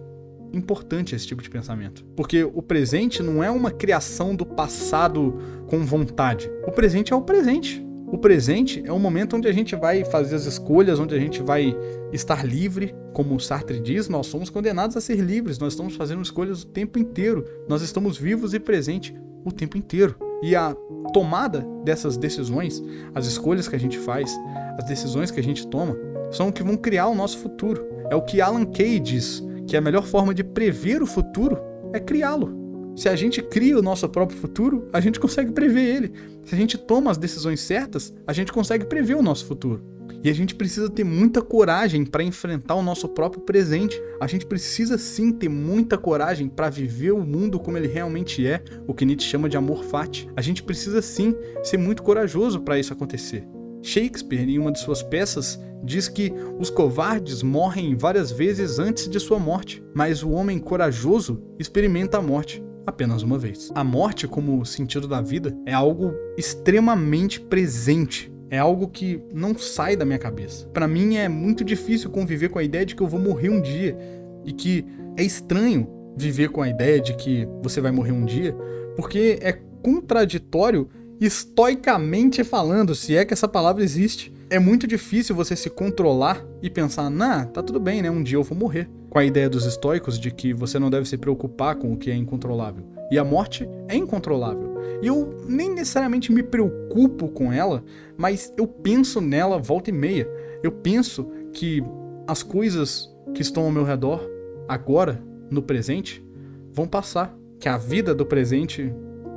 importante 0.54 1.16
esse 1.16 1.28
tipo 1.28 1.42
de 1.42 1.50
pensamento. 1.50 2.04
Porque 2.16 2.44
o 2.44 2.62
presente 2.62 3.22
não 3.22 3.44
é 3.44 3.50
uma 3.50 3.72
criação 3.72 4.36
do 4.36 4.46
passado 4.46 5.38
com 5.68 5.86
vontade. 5.86 6.50
O 6.68 6.72
presente 6.72 7.14
é 7.14 7.16
o 7.16 7.22
presente. 7.22 7.86
O 8.12 8.18
presente 8.18 8.84
é 8.86 8.92
um 8.92 8.98
momento 8.98 9.36
onde 9.36 9.48
a 9.48 9.52
gente 9.52 9.76
vai 9.76 10.04
fazer 10.04 10.36
as 10.36 10.46
escolhas, 10.46 11.00
onde 11.00 11.14
a 11.14 11.20
gente 11.20 11.44
vai 11.44 11.78
estar 12.12 12.44
livre. 12.44 12.96
Como 13.14 13.40
Sartre 13.40 13.80
diz, 13.80 14.10
nós 14.10 14.26
somos 14.26 14.50
condenados 14.50 14.98
a 14.98 15.02
ser 15.02 15.20
livres, 15.20 15.60
nós 15.60 15.74
estamos 15.74 15.96
fazendo 15.96 16.22
escolhas 16.22 16.64
o 16.64 16.68
tempo 16.68 16.98
inteiro. 16.98 17.46
Nós 17.68 17.84
estamos 17.84 18.18
vivos 18.18 18.54
e 18.56 18.60
presentes 18.60 19.14
o 19.46 19.52
tempo 19.52 19.78
inteiro. 19.78 20.16
E 20.42 20.56
a 20.56 20.76
tomada 21.14 21.66
dessas 21.84 22.18
decisões, 22.18 22.82
as 23.14 23.28
escolhas 23.28 23.68
que 23.68 23.76
a 23.76 23.80
gente 23.80 24.00
faz, 24.00 24.36
as 24.78 24.86
decisões 24.86 25.30
que 25.30 25.40
a 25.40 25.44
gente 25.44 25.68
toma, 25.68 25.96
são 26.32 26.50
o 26.50 26.54
que 26.54 26.64
vão 26.64 26.78
criar 26.78 27.08
o 27.08 27.16
nosso 27.16 27.38
futuro. 27.38 27.88
É 28.10 28.16
o 28.16 28.24
que 28.24 28.42
Alan 28.42 28.66
Kay 28.66 29.00
diz, 29.00 29.44
que 29.68 29.78
a 29.78 29.82
melhor 29.82 30.04
forma 30.04 30.34
de 30.34 30.44
prever 30.44 31.04
o 31.04 31.06
futuro 31.06 31.60
é 31.94 32.00
criá-lo. 32.00 32.58
Se 32.96 33.08
a 33.08 33.16
gente 33.16 33.42
cria 33.42 33.78
o 33.78 33.82
nosso 33.82 34.10
próprio 34.10 34.38
futuro, 34.38 34.90
a 34.92 35.00
gente 35.00 35.20
consegue 35.20 35.52
prever 35.52 35.96
ele. 35.96 36.14
Se 36.50 36.56
a 36.56 36.58
gente 36.58 36.80
toma 36.80 37.12
as 37.12 37.18
decisões 37.20 37.60
certas, 37.60 38.12
a 38.26 38.34
gente 38.34 38.52
consegue 38.52 38.84
prever 38.84 39.16
o 39.16 39.22
nosso 39.22 39.46
futuro. 39.46 39.84
E 40.24 40.32
a 40.32 40.34
gente 40.34 40.56
precisa 40.56 40.90
ter 40.90 41.04
muita 41.04 41.44
coragem 41.44 42.04
para 42.04 42.24
enfrentar 42.24 42.74
o 42.74 42.82
nosso 42.82 43.08
próprio 43.08 43.44
presente. 43.44 44.02
A 44.20 44.26
gente 44.26 44.48
precisa 44.48 44.98
sim 44.98 45.32
ter 45.32 45.48
muita 45.48 45.96
coragem 45.96 46.50
para 46.50 46.68
viver 46.68 47.12
o 47.12 47.24
mundo 47.24 47.60
como 47.60 47.78
ele 47.78 47.88
realmente 47.88 48.48
é, 48.48 48.64
o 48.88 48.96
que 48.96 49.06
Nietzsche 49.06 49.30
chama 49.30 49.48
de 49.48 49.58
amor 49.58 49.84
fati. 49.84 50.28
A 50.36 50.42
gente 50.42 50.64
precisa 50.64 51.04
sim 51.04 51.36
ser 51.62 51.78
muito 51.78 52.02
corajoso 52.02 52.62
para 52.62 52.80
isso 52.80 52.94
acontecer. 52.94 53.48
Shakespeare, 53.84 54.50
em 54.50 54.58
uma 54.58 54.72
de 54.72 54.80
suas 54.80 55.04
peças, 55.04 55.60
diz 55.84 56.08
que 56.08 56.34
os 56.58 56.72
covardes 56.72 57.44
morrem 57.44 57.96
várias 57.96 58.32
vezes 58.32 58.80
antes 58.80 59.08
de 59.08 59.20
sua 59.20 59.38
morte, 59.38 59.84
mas 59.94 60.24
o 60.24 60.32
homem 60.32 60.58
corajoso 60.58 61.44
experimenta 61.60 62.18
a 62.18 62.22
morte 62.24 62.60
apenas 62.90 63.24
uma 63.24 63.38
vez. 63.38 63.72
A 63.74 63.84
morte, 63.84 64.28
como 64.28 64.66
sentido 64.66 65.08
da 65.08 65.22
vida, 65.22 65.56
é 65.66 65.74
algo 65.74 66.14
extremamente 66.38 67.40
presente. 67.40 68.32
É 68.50 68.58
algo 68.58 68.88
que 68.88 69.22
não 69.34 69.58
sai 69.58 69.96
da 69.96 70.06
minha 70.06 70.18
cabeça. 70.18 70.68
Para 70.68 70.88
mim 70.88 71.16
é 71.16 71.30
muito 71.30 71.64
difícil 71.64 72.10
conviver 72.10 72.50
com 72.50 72.60
a 72.60 72.64
ideia 72.64 72.86
de 72.86 72.96
que 72.96 73.02
eu 73.02 73.08
vou 73.08 73.20
morrer 73.20 73.50
um 73.50 73.62
dia 73.62 73.98
e 74.44 74.52
que 74.52 74.86
é 75.16 75.24
estranho 75.24 75.88
viver 76.18 76.50
com 76.50 76.62
a 76.62 76.68
ideia 76.68 77.00
de 77.00 77.14
que 77.16 77.48
você 77.62 77.80
vai 77.80 77.92
morrer 77.92 78.12
um 78.12 78.26
dia, 78.26 78.54
porque 78.96 79.38
é 79.42 79.54
contraditório 79.82 80.90
estoicamente 81.20 82.44
falando, 82.44 82.96
se 82.96 83.16
é 83.16 83.24
que 83.24 83.34
essa 83.34 83.48
palavra 83.48 83.84
existe, 83.84 84.34
é 84.50 84.58
muito 84.58 84.88
difícil 84.88 85.36
você 85.36 85.56
se 85.56 85.70
controlar 85.70 86.44
e 86.62 86.70
pensar, 86.70 87.10
nah, 87.10 87.46
tá 87.46 87.62
tudo 87.62 87.80
bem, 87.80 88.02
né? 88.02 88.10
Um 88.10 88.24
dia 88.24 88.38
eu 88.38 88.44
vou 88.44 88.58
morrer. 88.58 88.90
Com 89.10 89.20
a 89.20 89.26
ideia 89.26 89.50
dos 89.50 89.66
estoicos 89.66 90.20
de 90.20 90.32
que 90.32 90.54
você 90.54 90.78
não 90.78 90.90
deve 90.90 91.08
se 91.08 91.18
preocupar 91.18 91.76
com 91.76 91.94
o 91.94 91.98
que 91.98 92.12
é 92.12 92.16
incontrolável. 92.16 92.84
E 93.12 93.18
a 93.18 93.24
morte 93.24 93.68
é 93.88 93.96
incontrolável. 93.96 94.78
E 95.02 95.08
eu 95.08 95.44
nem 95.48 95.74
necessariamente 95.74 96.32
me 96.32 96.44
preocupo 96.44 97.30
com 97.30 97.52
ela, 97.52 97.84
mas 98.18 98.54
eu 98.58 98.68
penso 98.68 99.20
nela 99.20 99.58
volta 99.58 99.90
e 99.90 99.94
meia. 99.94 100.30
Eu 100.62 100.72
penso 100.72 101.28
que 101.54 101.84
as 102.28 102.44
coisas 102.44 103.10
que 103.34 103.42
estão 103.42 103.64
ao 103.64 103.72
meu 103.72 103.84
redor, 103.84 104.22
agora, 104.68 105.22
no 105.50 105.62
presente, 105.62 106.24
vão 106.72 106.88
passar. 106.88 107.36
Que 107.60 107.68
a 107.68 107.78
vida 107.78 108.14
do 108.14 108.26
presente 108.26 108.94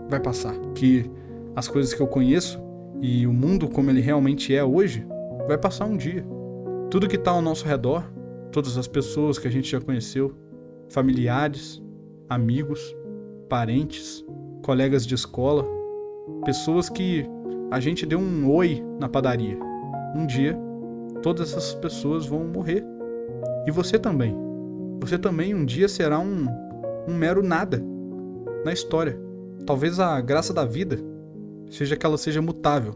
vai 0.08 0.20
passar. 0.20 0.54
Que 0.74 1.10
as 1.56 1.68
coisas 1.68 1.94
que 1.94 2.00
eu 2.00 2.06
conheço 2.06 2.60
e 3.00 3.26
o 3.26 3.32
mundo 3.32 3.68
como 3.68 3.90
ele 3.90 4.00
realmente 4.00 4.54
é 4.54 4.62
hoje 4.62 5.06
vai 5.46 5.58
passar 5.58 5.86
um 5.86 5.96
dia. 5.96 6.24
Tudo 6.90 7.08
que 7.08 7.16
está 7.16 7.30
ao 7.30 7.40
nosso 7.40 7.66
redor, 7.66 8.04
todas 8.52 8.76
as 8.76 8.86
pessoas 8.86 9.38
que 9.38 9.48
a 9.48 9.50
gente 9.50 9.70
já 9.70 9.80
conheceu, 9.80 10.36
familiares, 10.90 11.82
amigos, 12.28 12.94
parentes, 13.48 14.24
colegas 14.62 15.06
de 15.06 15.14
escola, 15.14 15.66
pessoas 16.44 16.88
que 16.88 17.26
a 17.70 17.80
gente 17.80 18.04
deu 18.04 18.18
um 18.18 18.50
oi 18.50 18.84
na 19.00 19.08
padaria. 19.08 19.58
Um 20.14 20.26
dia, 20.26 20.56
todas 21.22 21.50
essas 21.50 21.74
pessoas 21.74 22.26
vão 22.26 22.44
morrer. 22.44 22.84
E 23.66 23.70
você 23.70 23.98
também. 23.98 24.36
Você 25.00 25.18
também 25.18 25.54
um 25.54 25.64
dia 25.64 25.88
será 25.88 26.18
um, 26.18 26.46
um 27.08 27.14
mero 27.14 27.42
nada 27.42 27.82
na 28.64 28.72
história. 28.72 29.18
Talvez 29.66 29.98
a 29.98 30.20
graça 30.20 30.52
da 30.52 30.64
vida 30.64 30.98
seja 31.70 31.96
que 31.96 32.04
ela 32.04 32.18
seja 32.18 32.42
mutável. 32.42 32.94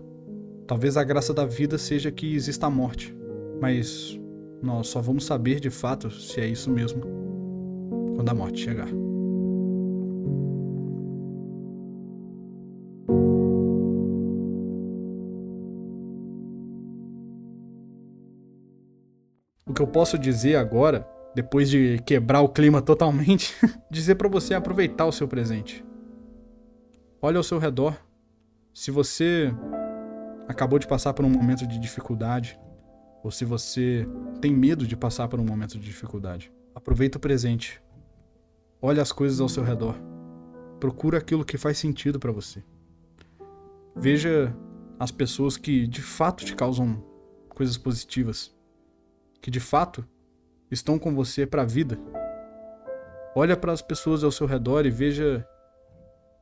Talvez 0.66 0.96
a 0.96 1.04
graça 1.04 1.32
da 1.32 1.46
vida 1.46 1.78
seja 1.78 2.10
que 2.10 2.34
exista 2.34 2.66
a 2.66 2.70
morte. 2.70 3.16
Mas 3.60 4.20
nós 4.62 4.88
só 4.88 5.00
vamos 5.00 5.24
saber 5.24 5.60
de 5.60 5.70
fato 5.70 6.10
se 6.10 6.40
é 6.40 6.46
isso 6.46 6.70
mesmo 6.70 7.02
quando 8.16 8.28
a 8.28 8.34
morte 8.34 8.60
chegar. 8.60 8.88
O 19.66 19.74
que 19.74 19.82
eu 19.82 19.86
posso 19.86 20.18
dizer 20.18 20.56
agora, 20.56 21.06
depois 21.34 21.68
de 21.68 21.98
quebrar 22.06 22.40
o 22.40 22.48
clima 22.48 22.80
totalmente, 22.80 23.54
dizer 23.90 24.14
para 24.14 24.28
você 24.28 24.54
aproveitar 24.54 25.04
o 25.04 25.12
seu 25.12 25.28
presente. 25.28 25.84
Olha 27.20 27.36
ao 27.36 27.42
seu 27.42 27.58
redor, 27.58 27.96
se 28.72 28.90
você 28.90 29.52
acabou 30.48 30.78
de 30.78 30.86
passar 30.86 31.12
por 31.12 31.24
um 31.24 31.30
momento 31.30 31.66
de 31.66 31.78
dificuldade, 31.78 32.58
ou 33.26 33.30
se 33.32 33.44
você 33.44 34.06
tem 34.40 34.54
medo 34.54 34.86
de 34.86 34.96
passar 34.96 35.26
por 35.26 35.40
um 35.40 35.44
momento 35.44 35.80
de 35.80 35.84
dificuldade, 35.84 36.52
aproveita 36.72 37.18
o 37.18 37.20
presente. 37.20 37.82
Olha 38.80 39.02
as 39.02 39.10
coisas 39.10 39.40
ao 39.40 39.48
seu 39.48 39.64
redor. 39.64 39.96
Procura 40.78 41.18
aquilo 41.18 41.44
que 41.44 41.58
faz 41.58 41.76
sentido 41.76 42.20
para 42.20 42.30
você. 42.30 42.62
Veja 43.96 44.56
as 44.96 45.10
pessoas 45.10 45.56
que 45.56 45.88
de 45.88 46.00
fato 46.00 46.44
te 46.44 46.54
causam 46.54 47.02
coisas 47.48 47.76
positivas, 47.76 48.54
que 49.42 49.50
de 49.50 49.58
fato 49.58 50.06
estão 50.70 50.96
com 50.96 51.12
você 51.12 51.44
para 51.44 51.62
a 51.62 51.66
vida. 51.66 51.98
Olha 53.34 53.56
para 53.56 53.72
as 53.72 53.82
pessoas 53.82 54.22
ao 54.22 54.30
seu 54.30 54.46
redor 54.46 54.86
e 54.86 54.90
veja 54.90 55.44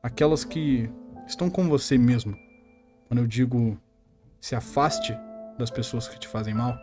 aquelas 0.03 0.45
que 0.45 0.87
estão 1.25 1.49
com 1.49 1.67
você 1.67 1.97
mesmo. 1.97 2.37
Quando 3.07 3.21
eu 3.21 3.27
digo 3.27 3.75
se 4.39 4.53
afaste 4.55 5.17
das 5.57 5.69
pessoas 5.69 6.07
que 6.07 6.19
te 6.19 6.27
fazem 6.27 6.53
mal, 6.53 6.77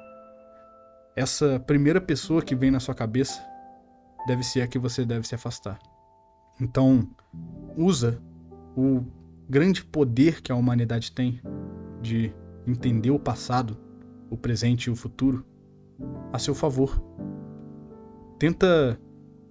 essa 1.14 1.60
primeira 1.60 2.00
pessoa 2.00 2.42
que 2.42 2.54
vem 2.54 2.70
na 2.70 2.80
sua 2.80 2.94
cabeça 2.94 3.42
deve 4.26 4.42
ser 4.42 4.62
a 4.62 4.66
que 4.66 4.78
você 4.78 5.04
deve 5.04 5.26
se 5.26 5.34
afastar. 5.34 5.78
Então, 6.60 7.08
usa 7.76 8.20
o 8.76 9.04
grande 9.48 9.84
poder 9.84 10.40
que 10.40 10.50
a 10.50 10.54
humanidade 10.54 11.12
tem 11.12 11.40
de 12.00 12.32
entender 12.66 13.10
o 13.10 13.18
passado, 13.18 13.76
o 14.30 14.36
presente 14.36 14.84
e 14.84 14.90
o 14.90 14.96
futuro 14.96 15.44
a 16.32 16.38
seu 16.38 16.54
favor. 16.54 17.02
Tenta 18.38 18.98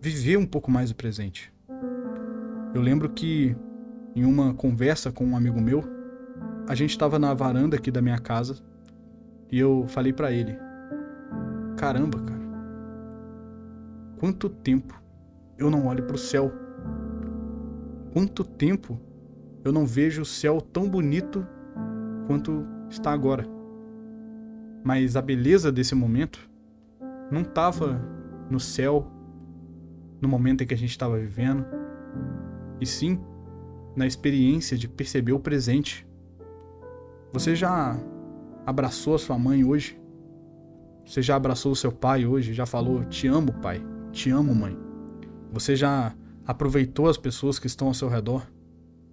viver 0.01 0.37
um 0.37 0.45
pouco 0.45 0.71
mais 0.71 0.89
o 0.89 0.95
presente. 0.95 1.53
Eu 2.73 2.81
lembro 2.81 3.09
que 3.09 3.55
em 4.15 4.25
uma 4.25 4.53
conversa 4.53 5.11
com 5.11 5.25
um 5.25 5.37
amigo 5.37 5.61
meu, 5.61 5.83
a 6.67 6.73
gente 6.73 6.91
estava 6.91 7.19
na 7.19 7.33
varanda 7.33 7.77
aqui 7.77 7.91
da 7.91 8.01
minha 8.01 8.17
casa 8.17 8.63
e 9.51 9.59
eu 9.59 9.85
falei 9.87 10.13
para 10.13 10.31
ele: 10.31 10.57
Caramba, 11.77 12.19
cara, 12.19 12.41
quanto 14.17 14.49
tempo 14.49 14.99
eu 15.57 15.69
não 15.69 15.87
olho 15.87 16.03
para 16.03 16.15
o 16.15 16.19
céu? 16.19 16.51
Quanto 18.13 18.43
tempo 18.43 18.99
eu 19.63 19.71
não 19.71 19.85
vejo 19.85 20.21
o 20.21 20.25
céu 20.25 20.61
tão 20.61 20.89
bonito 20.89 21.45
quanto 22.25 22.65
está 22.89 23.11
agora? 23.11 23.45
Mas 24.83 25.15
a 25.15 25.21
beleza 25.21 25.71
desse 25.71 25.93
momento 25.93 26.49
não 27.29 27.41
estava 27.41 28.01
no 28.49 28.59
céu, 28.59 29.07
no 30.19 30.27
momento 30.27 30.63
em 30.63 30.67
que 30.67 30.73
a 30.73 30.77
gente 30.77 30.89
estava 30.89 31.17
vivendo, 31.17 31.65
e 32.79 32.85
sim 32.85 33.19
na 33.95 34.07
experiência 34.07 34.77
de 34.77 34.87
perceber 34.87 35.33
o 35.33 35.39
presente. 35.39 36.07
Você 37.33 37.55
já 37.55 37.97
abraçou 38.65 39.15
a 39.15 39.19
sua 39.19 39.37
mãe 39.37 39.63
hoje? 39.63 39.99
Você 41.05 41.21
já 41.21 41.35
abraçou 41.35 41.71
o 41.71 41.75
seu 41.75 41.91
pai 41.91 42.25
hoje? 42.25 42.53
Já 42.53 42.65
falou: 42.65 43.03
Te 43.05 43.27
amo, 43.27 43.53
pai. 43.53 43.83
Te 44.11 44.29
amo, 44.29 44.53
mãe. 44.53 44.77
Você 45.51 45.75
já 45.75 46.15
aproveitou 46.45 47.07
as 47.07 47.17
pessoas 47.17 47.59
que 47.59 47.67
estão 47.67 47.87
ao 47.87 47.93
seu 47.93 48.07
redor? 48.07 48.45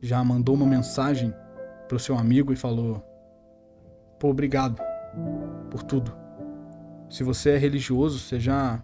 Já 0.01 0.23
mandou 0.23 0.55
uma 0.55 0.67
mensagem 0.67 1.35
para 1.89 1.97
o 1.97 2.01
seu 2.01 2.17
amigo 2.17 2.53
e 2.53 2.57
falou: 2.57 3.03
Pô, 4.19 4.29
obrigado 4.29 4.81
por 5.71 5.83
tudo. 5.83 6.13
Se 7.09 7.25
você 7.25 7.51
é 7.51 7.57
religioso, 7.57 8.19
você 8.19 8.39
já 8.39 8.83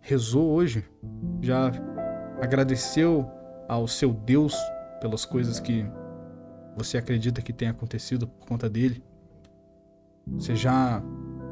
rezou 0.00 0.50
hoje? 0.50 0.84
Já 1.42 1.70
agradeceu 2.40 3.30
ao 3.68 3.86
seu 3.86 4.12
Deus 4.12 4.54
pelas 5.00 5.24
coisas 5.24 5.60
que 5.60 5.86
você 6.76 6.96
acredita 6.96 7.42
que 7.42 7.52
tem 7.52 7.68
acontecido 7.68 8.26
por 8.26 8.46
conta 8.46 8.68
dele? 8.68 9.02
Você 10.26 10.54
já 10.54 11.02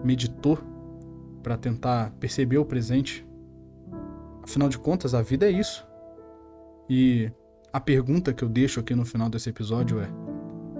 meditou 0.04 0.59
para 1.42 1.57
tentar 1.57 2.12
perceber 2.18 2.59
o 2.59 2.64
presente? 2.64 3.26
Afinal 4.42 4.68
de 4.68 4.78
contas, 4.78 5.14
a 5.14 5.22
vida 5.22 5.46
é 5.46 5.50
isso. 5.50 5.87
E 6.88 7.31
a 7.72 7.81
pergunta 7.81 8.33
que 8.33 8.42
eu 8.42 8.48
deixo 8.48 8.81
aqui 8.81 8.94
no 8.94 9.04
final 9.04 9.28
desse 9.28 9.50
episódio 9.50 10.00
é: 10.00 10.09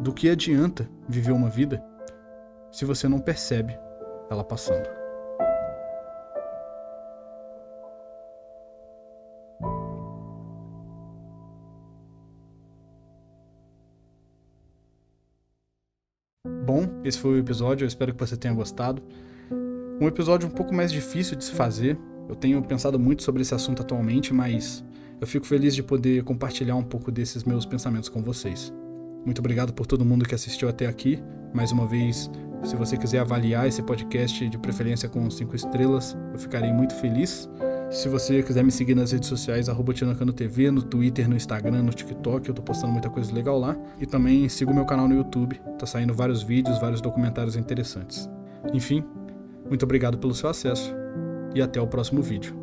do 0.01 0.12
que 0.12 0.29
adianta 0.29 0.88
viver 1.09 1.33
uma 1.33 1.51
vida 1.51 1.85
se 2.72 2.85
você 2.85 3.09
não 3.09 3.18
percebe 3.18 3.79
ela 4.31 4.44
passando? 4.44 4.97
Esse 17.09 17.18
foi 17.18 17.33
o 17.33 17.38
episódio, 17.38 17.85
eu 17.85 17.88
espero 17.88 18.12
que 18.12 18.21
você 18.21 18.37
tenha 18.37 18.55
gostado. 18.55 19.03
Um 20.01 20.07
episódio 20.07 20.47
um 20.47 20.51
pouco 20.51 20.75
mais 20.75 20.92
difícil 20.92 21.37
de 21.37 21.44
se 21.44 21.53
fazer. 21.53 21.99
Eu 22.29 22.37
tenho 22.37 22.62
pensado 22.62 22.99
muito 22.99 23.23
sobre 23.23 23.42
esse 23.42 23.55
assunto 23.55 23.83
atualmente, 23.83 24.33
mas 24.33 24.85
eu 25.21 25.27
fico 25.27 25.47
feliz 25.47 25.75
de 25.75 25.83
poder 25.83 26.23
compartilhar 26.23 26.77
um 26.77 26.85
pouco 26.85 27.11
desses 27.11 27.42
meus 27.42 27.66
pensamentos 27.66 28.09
com 28.09 28.23
vocês. 28.23 28.73
Muito 29.25 29.40
obrigado 29.40 29.73
por 29.73 29.87
todo 29.87 30.05
mundo 30.05 30.25
que 30.25 30.35
assistiu 30.35 30.68
até 30.68 30.87
aqui. 30.87 31.18
Mais 31.53 31.73
uma 31.73 31.87
vez, 31.87 32.31
se 32.62 32.77
você 32.77 32.97
quiser 32.97 33.21
avaliar 33.21 33.66
esse 33.66 33.83
podcast 33.83 34.49
de 34.49 34.59
preferência 34.59 35.09
com 35.09 35.29
cinco 35.31 35.57
estrelas, 35.57 36.16
eu 36.33 36.38
ficarei 36.38 36.73
muito 36.73 36.94
feliz. 36.94 37.49
Se 37.90 38.07
você 38.07 38.42
quiser 38.42 38.62
me 38.62 38.70
seguir 38.70 38.94
nas 38.94 39.12
redes 39.12 39.29
sociais, 39.29 39.68
TV, 40.35 40.70
no 40.70 40.83
Twitter, 40.83 41.27
no 41.29 41.35
Instagram, 41.35 41.85
no 41.85 41.90
TikTok, 41.90 42.46
eu 42.46 42.55
tô 42.55 42.61
postando 42.61 42.92
muita 42.92 43.09
coisa 43.09 43.33
legal 43.33 43.59
lá. 43.59 43.74
E 43.98 44.05
também 44.05 44.46
siga 44.48 44.70
o 44.70 44.74
meu 44.74 44.85
canal 44.85 45.09
no 45.09 45.14
YouTube, 45.14 45.59
tá 45.79 45.87
saindo 45.87 46.12
vários 46.12 46.42
vídeos, 46.42 46.79
vários 46.79 47.01
documentários 47.01 47.57
interessantes. 47.57 48.29
Enfim, 48.74 49.03
muito 49.68 49.85
obrigado 49.85 50.18
pelo 50.18 50.35
seu 50.35 50.51
acesso 50.51 50.94
e 51.55 51.62
até 51.62 51.81
o 51.81 51.87
próximo 51.87 52.20
vídeo. 52.20 52.55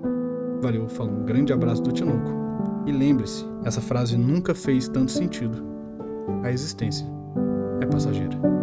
Valeu, 0.62 0.88
falou, 0.88 1.14
um 1.14 1.26
grande 1.26 1.52
abraço 1.52 1.82
do 1.82 1.92
Tinoco. 1.92 2.32
E 2.86 2.92
lembre-se, 2.92 3.44
essa 3.64 3.82
frase 3.82 4.16
nunca 4.16 4.54
fez 4.54 4.88
tanto 4.88 5.12
sentido. 5.12 5.66
A 6.44 6.52
existência 6.52 7.08
é 7.82 7.86
passageira. 7.88 8.55